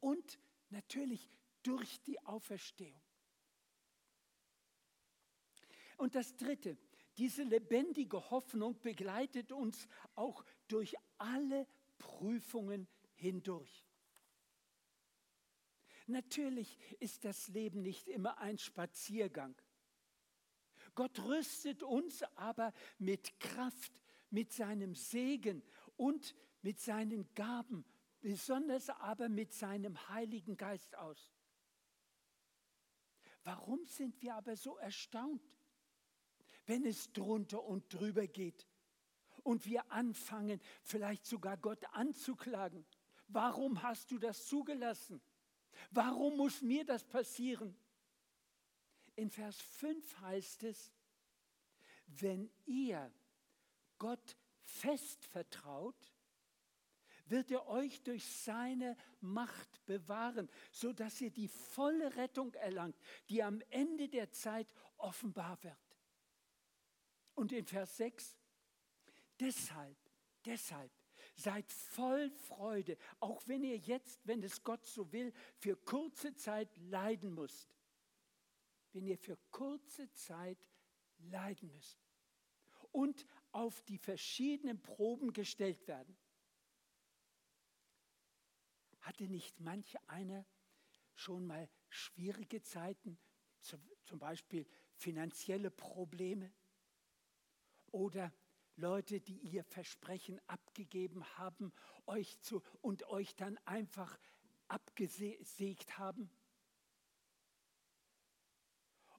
Und 0.00 0.40
natürlich 0.70 1.30
durch 1.62 2.02
die 2.02 2.20
Auferstehung. 2.24 3.00
Und 5.98 6.16
das 6.16 6.36
Dritte, 6.36 6.76
diese 7.16 7.44
lebendige 7.44 8.30
Hoffnung 8.30 8.80
begleitet 8.80 9.52
uns 9.52 9.86
auch 10.16 10.44
durch 10.66 10.96
alle 11.18 11.68
Prüfungen 11.98 12.88
hindurch. 13.14 13.84
Natürlich 16.06 16.78
ist 17.00 17.24
das 17.24 17.48
Leben 17.48 17.82
nicht 17.82 18.08
immer 18.08 18.38
ein 18.38 18.58
Spaziergang. 18.58 19.54
Gott 20.94 21.18
rüstet 21.20 21.82
uns 21.82 22.22
aber 22.34 22.72
mit 22.98 23.38
Kraft, 23.40 23.92
mit 24.30 24.52
seinem 24.52 24.94
Segen 24.94 25.62
und 25.96 26.34
mit 26.60 26.80
seinen 26.80 27.32
Gaben, 27.34 27.84
besonders 28.20 28.90
aber 28.90 29.28
mit 29.28 29.52
seinem 29.52 30.08
Heiligen 30.08 30.56
Geist 30.56 30.96
aus. 30.96 31.32
Warum 33.44 33.84
sind 33.86 34.20
wir 34.22 34.34
aber 34.34 34.56
so 34.56 34.76
erstaunt? 34.76 35.42
wenn 36.66 36.84
es 36.86 37.12
drunter 37.12 37.62
und 37.62 37.92
drüber 37.92 38.26
geht 38.26 38.66
und 39.42 39.66
wir 39.66 39.90
anfangen, 39.90 40.60
vielleicht 40.82 41.26
sogar 41.26 41.56
Gott 41.56 41.84
anzuklagen. 41.92 42.86
Warum 43.28 43.82
hast 43.82 44.10
du 44.10 44.18
das 44.18 44.46
zugelassen? 44.46 45.20
Warum 45.90 46.36
muss 46.36 46.62
mir 46.62 46.84
das 46.84 47.04
passieren? 47.04 47.76
In 49.16 49.30
Vers 49.30 49.60
5 49.60 50.20
heißt 50.20 50.62
es, 50.64 50.92
wenn 52.06 52.50
ihr 52.66 53.12
Gott 53.98 54.36
fest 54.62 55.24
vertraut, 55.26 56.12
wird 57.26 57.50
er 57.50 57.66
euch 57.68 58.02
durch 58.02 58.26
seine 58.26 58.96
Macht 59.20 59.84
bewahren, 59.86 60.48
sodass 60.70 61.20
ihr 61.20 61.30
die 61.30 61.48
volle 61.48 62.14
Rettung 62.16 62.52
erlangt, 62.54 62.96
die 63.28 63.42
am 63.42 63.62
Ende 63.70 64.08
der 64.08 64.30
Zeit 64.32 64.72
offenbar 64.96 65.62
wird. 65.62 65.76
Und 67.34 67.52
in 67.52 67.66
Vers 67.66 67.96
6, 67.96 68.36
deshalb, 69.40 69.96
deshalb, 70.44 70.92
seid 71.34 71.70
voll 71.72 72.30
Freude, 72.30 72.96
auch 73.20 73.42
wenn 73.46 73.62
ihr 73.62 73.78
jetzt, 73.78 74.26
wenn 74.26 74.42
es 74.42 74.62
Gott 74.62 74.84
so 74.86 75.12
will, 75.12 75.32
für 75.58 75.76
kurze 75.76 76.34
Zeit 76.34 76.76
leiden 76.76 77.34
müsst. 77.34 77.74
Wenn 78.92 79.06
ihr 79.06 79.18
für 79.18 79.38
kurze 79.50 80.12
Zeit 80.12 80.68
leiden 81.18 81.72
müsst 81.72 81.98
und 82.90 83.26
auf 83.52 83.82
die 83.82 83.98
verschiedenen 83.98 84.80
Proben 84.82 85.32
gestellt 85.32 85.86
werden. 85.88 86.16
Hatte 89.00 89.24
nicht 89.24 89.58
manch 89.60 89.96
einer 90.08 90.44
schon 91.14 91.46
mal 91.46 91.68
schwierige 91.88 92.62
Zeiten, 92.62 93.18
zum 93.60 94.18
Beispiel 94.18 94.66
finanzielle 94.96 95.70
Probleme? 95.70 96.52
oder 97.92 98.32
Leute, 98.76 99.20
die 99.20 99.38
ihr 99.38 99.64
Versprechen 99.64 100.40
abgegeben 100.46 101.24
haben 101.36 101.72
euch 102.06 102.40
zu, 102.40 102.62
und 102.80 103.04
euch 103.08 103.34
dann 103.36 103.58
einfach 103.64 104.18
abgesägt 104.68 105.98
haben? 105.98 106.30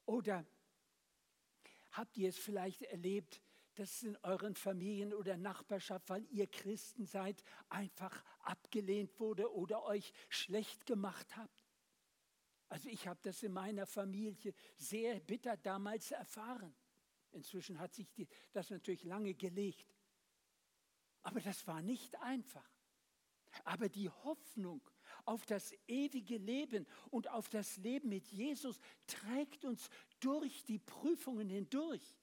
Oder 0.05 0.45
habt 1.91 2.17
ihr 2.17 2.29
es 2.29 2.37
vielleicht 2.37 2.81
erlebt, 2.83 3.41
dass 3.75 4.03
in 4.03 4.17
euren 4.17 4.55
Familien 4.55 5.13
oder 5.13 5.37
Nachbarschaft, 5.37 6.09
weil 6.09 6.25
ihr 6.25 6.47
Christen 6.47 7.05
seid, 7.05 7.43
einfach 7.69 8.23
abgelehnt 8.39 9.19
wurde 9.19 9.51
oder 9.51 9.83
euch 9.83 10.13
schlecht 10.29 10.85
gemacht 10.85 11.35
habt? 11.37 11.63
Also 12.69 12.89
ich 12.89 13.07
habe 13.07 13.19
das 13.23 13.43
in 13.43 13.53
meiner 13.53 13.85
Familie 13.85 14.53
sehr 14.77 15.19
bitter 15.19 15.57
damals 15.57 16.11
erfahren. 16.11 16.75
Inzwischen 17.33 17.79
hat 17.79 17.93
sich 17.93 18.11
die, 18.13 18.27
das 18.51 18.69
natürlich 18.69 19.03
lange 19.03 19.33
gelegt. 19.33 19.95
Aber 21.23 21.39
das 21.39 21.65
war 21.67 21.81
nicht 21.81 22.19
einfach. 22.21 22.69
Aber 23.63 23.89
die 23.89 24.09
Hoffnung 24.09 24.81
auf 25.25 25.45
das 25.45 25.73
ewige 25.87 26.37
Leben 26.37 26.87
und 27.09 27.29
auf 27.29 27.49
das 27.49 27.77
Leben 27.77 28.09
mit 28.09 28.27
Jesus 28.27 28.79
trägt 29.07 29.63
uns 29.65 29.89
durch 30.19 30.63
die 30.65 30.79
Prüfungen 30.79 31.49
hindurch. 31.49 32.19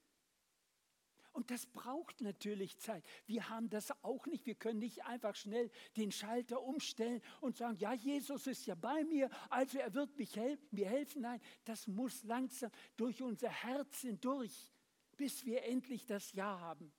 Und 1.33 1.53
das 1.53 1.67
braucht 1.67 2.21
natürlich 2.21 2.79
Zeit. 2.79 3.05
Wir 3.27 3.49
haben 3.49 3.71
das 3.71 3.93
auch 4.03 4.27
nicht. 4.27 4.47
Wir 4.47 4.57
können 4.57 4.81
nicht 4.81 5.05
einfach 5.05 5.37
schnell 5.37 5.71
den 5.97 6.11
Schalter 6.11 6.61
umstellen 6.61 7.23
und 7.41 7.57
sagen, 7.57 7.79
ja, 7.79 7.93
Jesus 7.93 8.49
ist 8.49 8.67
ja 8.67 8.75
bei 8.75 9.05
mir, 9.05 9.31
also 9.49 9.79
er 9.79 9.95
wird 9.95 10.17
mich 10.19 10.37
helfen, 10.37 10.67
mir 10.73 10.89
helfen. 10.89 11.23
Nein, 11.23 11.41
das 11.65 11.87
muss 11.87 12.25
langsam 12.25 12.71
durch 12.97 13.23
unser 13.23 13.49
Herz 13.49 14.01
hindurch 14.01 14.73
bis 15.21 15.45
wir 15.45 15.65
endlich 15.65 16.07
das 16.07 16.33
Ja 16.33 16.59
haben. 16.61 16.91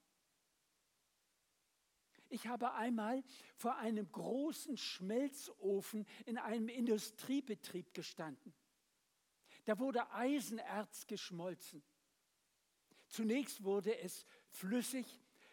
Ich 2.30 2.46
habe 2.46 2.76
einmal 2.76 3.24
vor 3.56 3.78
einem 3.78 4.12
großen 4.12 4.78
Schmelzofen 4.78 6.06
in 6.28 6.38
einem 6.38 6.70
Industriebetrieb 6.70 7.96
gestanden. 7.96 8.54
Da 9.66 9.80
wurde 9.80 10.12
Eisenerz 10.12 11.08
geschmolzen. 11.08 11.82
Zunächst 13.08 13.64
wurde 13.64 13.98
es 13.98 14.28
flüssig, 14.52 15.08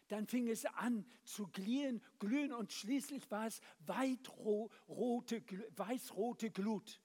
dann 0.08 0.26
fing 0.26 0.46
es 0.46 0.66
an 0.66 1.10
zu 1.24 1.46
glühen, 1.48 2.02
glühen 2.18 2.52
und 2.52 2.70
schließlich 2.70 3.30
war 3.30 3.46
es 3.46 3.62
weißrote 3.86 5.40
Glut. 6.50 7.00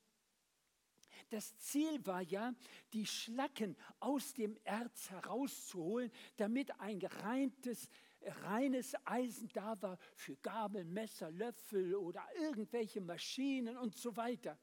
Das 1.30 1.58
Ziel 1.58 2.06
war 2.06 2.22
ja, 2.22 2.54
die 2.94 3.06
Schlacken 3.06 3.76
aus 4.00 4.34
dem 4.34 4.58
Erz 4.64 5.10
herauszuholen, 5.10 6.12
damit 6.38 6.80
ein 6.80 7.00
gereintes, 7.00 7.90
reines 8.22 8.96
Eisen 9.06 9.50
da 9.50 9.82
war 9.82 9.98
für 10.16 10.36
Gabel, 10.38 10.86
Messer, 10.86 11.32
Löffel 11.32 11.96
oder 11.96 12.24
irgendwelche 12.36 13.02
Maschinen 13.02 13.78
und 13.78 13.96
so 13.98 14.16
weiter. 14.16 14.60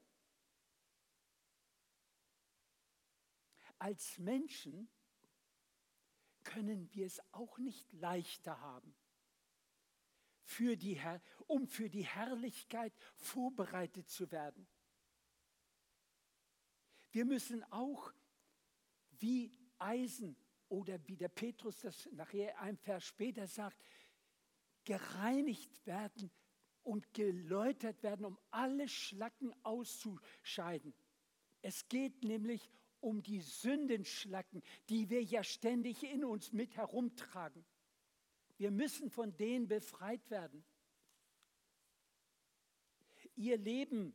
Als 3.77 4.17
Menschen 4.19 4.89
können 6.43 6.93
wir 6.93 7.05
es 7.05 7.21
auch 7.31 7.57
nicht 7.57 7.91
leichter 7.93 8.59
haben, 8.61 8.95
für 10.43 10.75
die, 10.75 10.99
um 11.47 11.67
für 11.67 11.89
die 11.89 12.05
Herrlichkeit 12.05 12.93
vorbereitet 13.15 14.09
zu 14.09 14.31
werden. 14.31 14.67
Wir 17.11 17.25
müssen 17.25 17.63
auch 17.71 18.13
wie 19.19 19.53
Eisen 19.77 20.35
oder 20.69 21.05
wie 21.07 21.17
der 21.17 21.27
Petrus 21.27 21.79
das 21.79 22.09
nachher 22.13 22.59
ein 22.59 22.77
Vers 22.77 23.05
später 23.05 23.47
sagt, 23.47 23.77
gereinigt 24.85 25.85
werden 25.85 26.31
und 26.83 27.13
geläutert 27.13 28.01
werden, 28.03 28.25
um 28.25 28.39
alle 28.49 28.87
Schlacken 28.87 29.53
auszuscheiden. 29.63 30.93
Es 31.61 31.87
geht 31.89 32.23
nämlich 32.23 32.71
um 33.01 33.21
die 33.21 33.41
Sündenschlacken, 33.41 34.63
die 34.89 35.09
wir 35.09 35.23
ja 35.23 35.43
ständig 35.43 36.03
in 36.03 36.23
uns 36.23 36.53
mit 36.53 36.75
herumtragen. 36.77 37.65
Wir 38.57 38.71
müssen 38.71 39.09
von 39.09 39.35
denen 39.37 39.67
befreit 39.67 40.29
werden. 40.29 40.63
Ihr 43.35 43.57
Leben, 43.57 44.13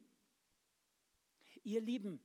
ihr 1.65 1.81
Lieben, 1.81 2.21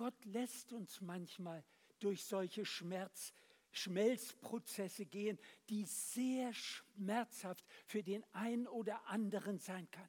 Gott 0.00 0.24
lässt 0.24 0.72
uns 0.72 1.00
manchmal 1.02 1.62
durch 1.98 2.24
solche 2.24 2.64
Schmerz, 2.64 3.34
Schmelzprozesse 3.70 5.04
gehen, 5.04 5.38
die 5.68 5.84
sehr 5.84 6.54
schmerzhaft 6.54 7.66
für 7.84 8.02
den 8.02 8.24
einen 8.32 8.66
oder 8.66 9.06
anderen 9.08 9.58
sein 9.58 9.90
kann. 9.90 10.08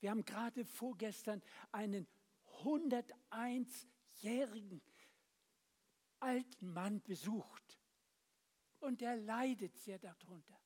Wir 0.00 0.12
haben 0.12 0.24
gerade 0.24 0.64
vorgestern 0.64 1.42
einen 1.72 2.06
101-jährigen 2.62 4.80
alten 6.20 6.72
Mann 6.72 7.02
besucht 7.02 7.78
und 8.80 9.02
er 9.02 9.16
leidet 9.16 9.76
sehr 9.76 9.98
darunter. 9.98 10.58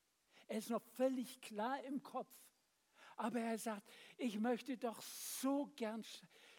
Er 0.46 0.58
ist 0.58 0.70
noch 0.70 0.84
völlig 0.94 1.40
klar 1.40 1.82
im 1.82 2.00
Kopf, 2.00 2.30
aber 3.16 3.40
er 3.40 3.58
sagt, 3.58 3.90
ich 4.18 4.38
möchte 4.38 4.78
doch 4.78 5.02
so 5.02 5.66
gern 5.74 6.04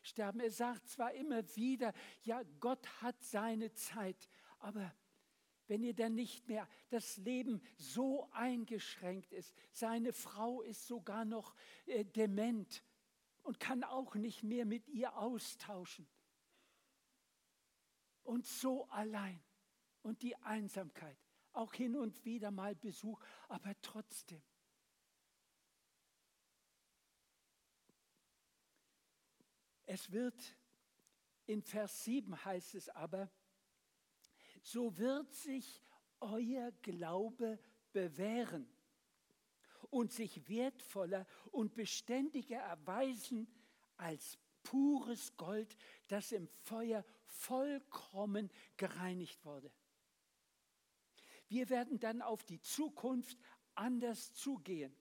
sterben. 0.01 0.39
Er 0.39 0.51
sagt 0.51 0.88
zwar 0.88 1.13
immer 1.13 1.43
wieder, 1.55 1.93
ja, 2.23 2.41
Gott 2.59 2.85
hat 3.01 3.21
seine 3.21 3.73
Zeit, 3.73 4.29
aber 4.59 4.93
wenn 5.67 5.83
ihr 5.83 5.93
dann 5.93 6.15
nicht 6.15 6.47
mehr 6.47 6.67
das 6.89 7.17
Leben 7.17 7.62
so 7.77 8.27
eingeschränkt 8.31 9.31
ist, 9.33 9.53
seine 9.71 10.13
Frau 10.13 10.62
ist 10.62 10.88
sogar 10.88 11.25
noch 11.25 11.55
äh, 11.85 12.03
dement 12.03 12.83
und 13.43 13.59
kann 13.59 13.83
auch 13.83 14.15
nicht 14.15 14.43
mehr 14.43 14.65
mit 14.65 14.88
ihr 14.88 15.15
austauschen. 15.15 16.07
Und 18.23 18.45
so 18.45 18.85
allein 18.89 19.39
und 20.01 20.21
die 20.23 20.35
Einsamkeit, 20.38 21.17
auch 21.51 21.73
hin 21.73 21.95
und 21.95 22.25
wieder 22.25 22.51
mal 22.51 22.75
Besuch, 22.75 23.19
aber 23.47 23.73
trotzdem. 23.81 24.41
Es 29.91 30.12
wird 30.12 30.56
in 31.47 31.63
Vers 31.63 32.04
7 32.04 32.45
heißt 32.45 32.75
es 32.75 32.89
aber, 32.89 33.28
so 34.62 34.95
wird 34.99 35.34
sich 35.34 35.82
euer 36.19 36.71
Glaube 36.84 37.58
bewähren 37.91 38.69
und 39.89 40.13
sich 40.13 40.47
wertvoller 40.47 41.25
und 41.49 41.73
beständiger 41.73 42.58
erweisen 42.58 43.52
als 43.97 44.38
pures 44.62 45.36
Gold, 45.38 45.75
das 46.08 46.34
im 46.34 46.47
Feuer 46.47 47.04
vollkommen 47.25 48.52
gereinigt 48.78 49.43
wurde. 49.43 49.71
Wir 51.47 51.67
werden 51.67 51.99
dann 51.99 52.21
auf 52.21 52.43
die 52.43 52.62
Zukunft 52.62 53.39
anders 53.73 54.36
zugehen. 54.36 54.95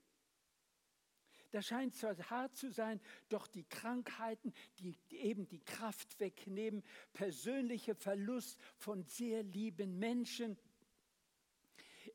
Das 1.51 1.67
scheint 1.67 1.95
zwar 1.95 2.17
hart 2.31 2.57
zu 2.57 2.71
sein, 2.71 3.01
doch 3.29 3.47
die 3.47 3.65
Krankheiten, 3.65 4.53
die 4.79 4.99
eben 5.11 5.49
die 5.49 5.65
Kraft 5.65 6.21
wegnehmen, 6.21 6.85
persönlicher 7.15 7.95
Verlust 7.95 8.61
von 8.77 9.05
sehr 9.05 9.43
lieben 9.43 9.99
Menschen 9.99 10.59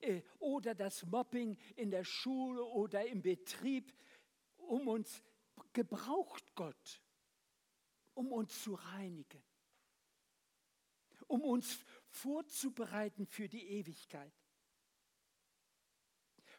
äh, 0.01 0.21
oder 0.39 0.75
das 0.75 1.05
Mobbing 1.05 1.57
in 1.75 1.89
der 1.89 2.03
Schule 2.03 2.63
oder 2.63 3.05
im 3.07 3.21
Betrieb, 3.21 3.91
um 4.57 4.87
uns 4.87 5.23
gebraucht 5.73 6.53
Gott, 6.55 7.01
um 8.13 8.31
uns 8.31 8.61
zu 8.61 8.75
reinigen, 8.75 9.43
um 11.27 11.41
uns 11.41 11.83
vorzubereiten 12.09 13.25
für 13.25 13.47
die 13.47 13.67
Ewigkeit. 13.67 14.33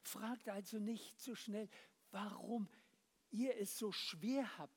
Fragt 0.03 0.49
also 0.49 0.79
nicht 0.79 1.21
so 1.21 1.35
schnell, 1.35 1.69
warum 2.15 2.69
ihr 3.31 3.57
es 3.59 3.77
so 3.77 3.91
schwer 3.93 4.59
habt, 4.59 4.73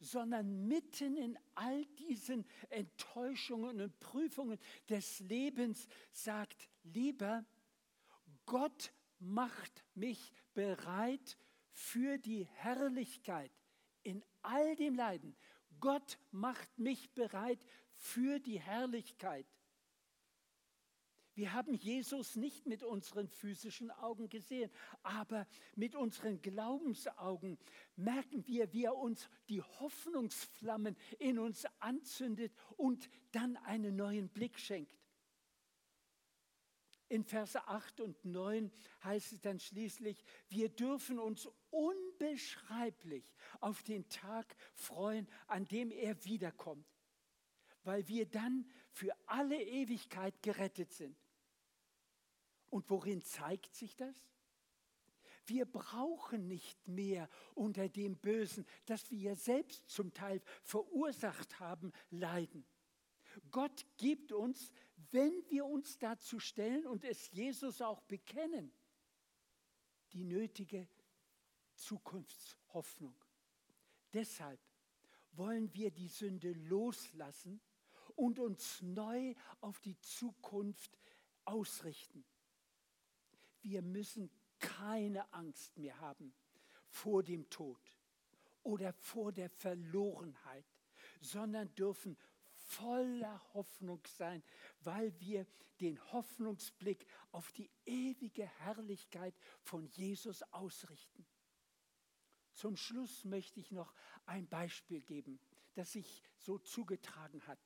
sondern 0.00 0.68
mitten 0.68 1.16
in 1.16 1.38
all 1.54 1.84
diesen 1.98 2.44
Enttäuschungen 2.68 3.80
und 3.80 3.98
Prüfungen 3.98 4.58
des 4.88 5.20
Lebens 5.20 5.88
sagt, 6.12 6.68
lieber, 6.84 7.44
Gott 8.46 8.92
macht 9.18 9.84
mich 9.94 10.32
bereit 10.54 11.38
für 11.70 12.18
die 12.18 12.44
Herrlichkeit 12.44 13.50
in 14.02 14.22
all 14.42 14.76
dem 14.76 14.94
Leiden. 14.94 15.34
Gott 15.80 16.18
macht 16.30 16.78
mich 16.78 17.10
bereit 17.14 17.64
für 17.94 18.38
die 18.38 18.60
Herrlichkeit. 18.60 19.46
Wir 21.34 21.54
haben 21.54 21.74
Jesus 21.74 22.36
nicht 22.36 22.66
mit 22.66 22.82
unseren 22.82 23.26
physischen 23.26 23.90
Augen 23.90 24.28
gesehen, 24.28 24.70
aber 25.02 25.46
mit 25.76 25.94
unseren 25.94 26.42
Glaubensaugen 26.42 27.58
merken 27.96 28.46
wir, 28.46 28.70
wie 28.74 28.84
er 28.84 28.96
uns 28.96 29.30
die 29.48 29.62
Hoffnungsflammen 29.62 30.94
in 31.18 31.38
uns 31.38 31.64
anzündet 31.78 32.52
und 32.76 33.08
dann 33.30 33.56
einen 33.56 33.96
neuen 33.96 34.28
Blick 34.28 34.58
schenkt. 34.58 35.02
In 37.08 37.24
Verse 37.24 37.66
8 37.66 38.00
und 38.00 38.24
9 38.24 38.70
heißt 39.04 39.32
es 39.32 39.40
dann 39.40 39.58
schließlich, 39.58 40.22
wir 40.48 40.68
dürfen 40.68 41.18
uns 41.18 41.48
unbeschreiblich 41.70 43.24
auf 43.60 43.82
den 43.82 44.08
Tag 44.08 44.54
freuen, 44.74 45.28
an 45.46 45.66
dem 45.66 45.90
er 45.90 46.24
wiederkommt, 46.24 46.86
weil 47.84 48.06
wir 48.08 48.26
dann 48.26 48.66
für 48.90 49.14
alle 49.26 49.62
Ewigkeit 49.62 50.42
gerettet 50.42 50.92
sind. 50.92 51.21
Und 52.72 52.88
worin 52.88 53.20
zeigt 53.20 53.74
sich 53.74 53.96
das? 53.96 54.16
Wir 55.44 55.66
brauchen 55.66 56.48
nicht 56.48 56.88
mehr 56.88 57.28
unter 57.54 57.90
dem 57.90 58.16
Bösen, 58.16 58.64
das 58.86 59.10
wir 59.10 59.36
selbst 59.36 59.90
zum 59.90 60.14
Teil 60.14 60.40
verursacht 60.62 61.60
haben, 61.60 61.92
leiden. 62.08 62.64
Gott 63.50 63.84
gibt 63.98 64.32
uns, 64.32 64.72
wenn 65.10 65.44
wir 65.50 65.66
uns 65.66 65.98
dazu 65.98 66.40
stellen 66.40 66.86
und 66.86 67.04
es 67.04 67.30
Jesus 67.32 67.82
auch 67.82 68.00
bekennen, 68.00 68.72
die 70.14 70.24
nötige 70.24 70.88
Zukunftshoffnung. 71.74 73.14
Deshalb 74.14 74.60
wollen 75.32 75.74
wir 75.74 75.90
die 75.90 76.08
Sünde 76.08 76.54
loslassen 76.54 77.60
und 78.16 78.38
uns 78.38 78.80
neu 78.80 79.34
auf 79.60 79.78
die 79.80 80.00
Zukunft 80.00 80.98
ausrichten 81.44 82.24
wir 83.62 83.82
müssen 83.82 84.30
keine 84.58 85.32
Angst 85.32 85.76
mehr 85.76 85.98
haben 86.00 86.32
vor 86.88 87.22
dem 87.22 87.48
Tod 87.50 87.80
oder 88.62 88.92
vor 88.92 89.32
der 89.32 89.50
Verlorenheit, 89.50 90.66
sondern 91.20 91.74
dürfen 91.74 92.16
voller 92.52 93.40
Hoffnung 93.54 94.00
sein, 94.06 94.42
weil 94.80 95.18
wir 95.20 95.46
den 95.80 96.00
Hoffnungsblick 96.12 97.06
auf 97.32 97.50
die 97.52 97.70
ewige 97.84 98.46
Herrlichkeit 98.46 99.34
von 99.62 99.88
Jesus 99.88 100.42
ausrichten. 100.52 101.26
Zum 102.52 102.76
Schluss 102.76 103.24
möchte 103.24 103.58
ich 103.58 103.72
noch 103.72 103.92
ein 104.26 104.46
Beispiel 104.46 105.00
geben, 105.00 105.40
das 105.74 105.92
sich 105.92 106.22
so 106.36 106.58
zugetragen 106.58 107.44
hat. 107.46 107.58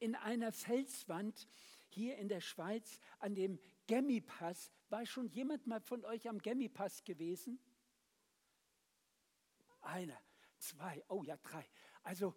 In 0.00 0.14
einer 0.14 0.52
Felswand 0.52 1.48
hier 1.92 2.16
in 2.16 2.28
der 2.28 2.40
Schweiz 2.40 3.00
an 3.18 3.34
dem 3.34 3.58
Gemmipass. 3.86 4.70
War 4.88 5.04
schon 5.06 5.28
jemand 5.28 5.66
mal 5.66 5.80
von 5.80 6.04
euch 6.04 6.28
am 6.28 6.38
Gemmipass 6.38 7.04
gewesen? 7.04 7.58
Einer, 9.80 10.18
zwei, 10.58 11.02
oh 11.08 11.22
ja, 11.22 11.36
drei. 11.38 11.66
Also 12.02 12.34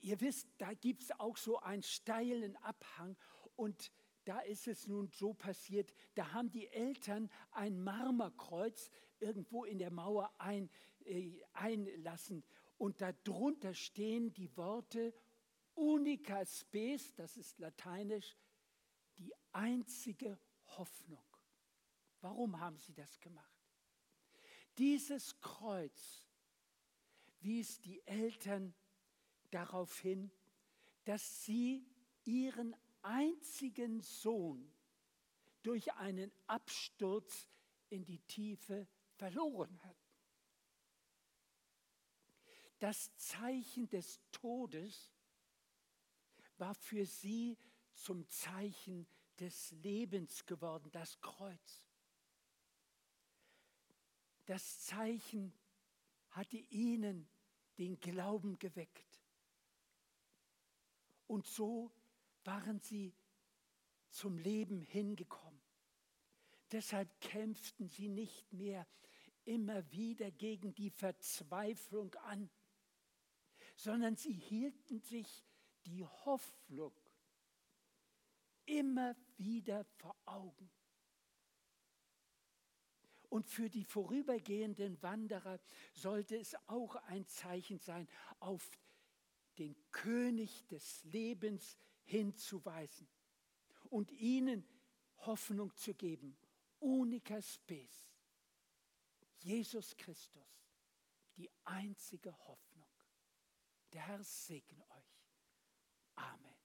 ihr 0.00 0.20
wisst, 0.20 0.48
da 0.58 0.74
gibt 0.74 1.02
es 1.02 1.10
auch 1.18 1.36
so 1.36 1.58
einen 1.58 1.82
steilen 1.82 2.56
Abhang 2.56 3.16
und 3.56 3.92
da 4.24 4.40
ist 4.40 4.68
es 4.68 4.86
nun 4.86 5.08
so 5.08 5.32
passiert, 5.32 5.94
da 6.14 6.32
haben 6.32 6.50
die 6.50 6.68
Eltern 6.68 7.30
ein 7.50 7.82
Marmerkreuz 7.82 8.90
irgendwo 9.20 9.64
in 9.64 9.78
der 9.78 9.90
Mauer 9.90 10.30
ein, 10.38 10.68
äh, 11.04 11.42
einlassen 11.54 12.44
und 12.76 13.00
darunter 13.00 13.74
stehen 13.74 14.32
die 14.34 14.54
Worte 14.56 15.14
Unica 15.74 16.44
spes, 16.44 17.14
das 17.14 17.36
ist 17.36 17.58
lateinisch, 17.60 18.36
einzige 19.52 20.38
Hoffnung. 20.76 21.24
Warum 22.20 22.58
haben 22.58 22.78
sie 22.78 22.94
das 22.94 23.18
gemacht? 23.20 23.58
Dieses 24.76 25.38
Kreuz 25.40 26.28
wies 27.40 27.80
die 27.80 28.04
Eltern 28.06 28.74
darauf 29.50 29.98
hin, 30.00 30.30
dass 31.04 31.44
sie 31.44 31.86
ihren 32.24 32.76
einzigen 33.02 34.00
Sohn 34.00 34.70
durch 35.62 35.92
einen 35.94 36.32
Absturz 36.46 37.48
in 37.88 38.04
die 38.04 38.20
Tiefe 38.20 38.86
verloren 39.16 39.82
hatten. 39.82 40.08
Das 42.78 43.14
Zeichen 43.16 43.88
des 43.88 44.20
Todes 44.30 45.10
war 46.58 46.74
für 46.74 47.04
sie 47.04 47.58
zum 47.94 48.28
Zeichen 48.28 49.06
des 49.40 49.70
Lebens 49.72 50.44
geworden, 50.46 50.90
das 50.92 51.20
Kreuz. 51.20 51.82
Das 54.46 54.80
Zeichen 54.80 55.52
hatte 56.30 56.56
ihnen 56.56 57.28
den 57.78 57.98
Glauben 58.00 58.58
geweckt. 58.58 59.22
Und 61.26 61.46
so 61.46 61.92
waren 62.44 62.80
sie 62.80 63.14
zum 64.10 64.38
Leben 64.38 64.80
hingekommen. 64.80 65.60
Deshalb 66.72 67.20
kämpften 67.20 67.88
sie 67.88 68.08
nicht 68.08 68.52
mehr 68.52 68.86
immer 69.44 69.90
wieder 69.92 70.30
gegen 70.30 70.74
die 70.74 70.90
Verzweiflung 70.90 72.14
an, 72.16 72.50
sondern 73.76 74.16
sie 74.16 74.32
hielten 74.32 75.00
sich 75.00 75.44
die 75.86 76.04
Hoffnung 76.04 76.97
immer 78.68 79.16
wieder 79.36 79.84
vor 79.84 80.16
Augen. 80.24 80.70
Und 83.28 83.46
für 83.46 83.68
die 83.68 83.84
vorübergehenden 83.84 85.00
Wanderer 85.02 85.60
sollte 85.92 86.36
es 86.36 86.56
auch 86.66 86.96
ein 86.96 87.26
Zeichen 87.26 87.78
sein, 87.78 88.08
auf 88.38 88.70
den 89.58 89.76
König 89.90 90.66
des 90.68 91.04
Lebens 91.04 91.76
hinzuweisen 92.04 93.08
und 93.90 94.10
ihnen 94.12 94.66
Hoffnung 95.18 95.74
zu 95.76 95.94
geben. 95.94 96.38
Unica 96.78 97.42
spes. 97.42 98.14
Jesus 99.40 99.96
Christus, 99.96 100.64
die 101.36 101.50
einzige 101.64 102.32
Hoffnung. 102.46 102.88
Der 103.92 104.06
Herr 104.06 104.24
segne 104.24 104.88
euch. 104.90 105.24
Amen. 106.16 106.57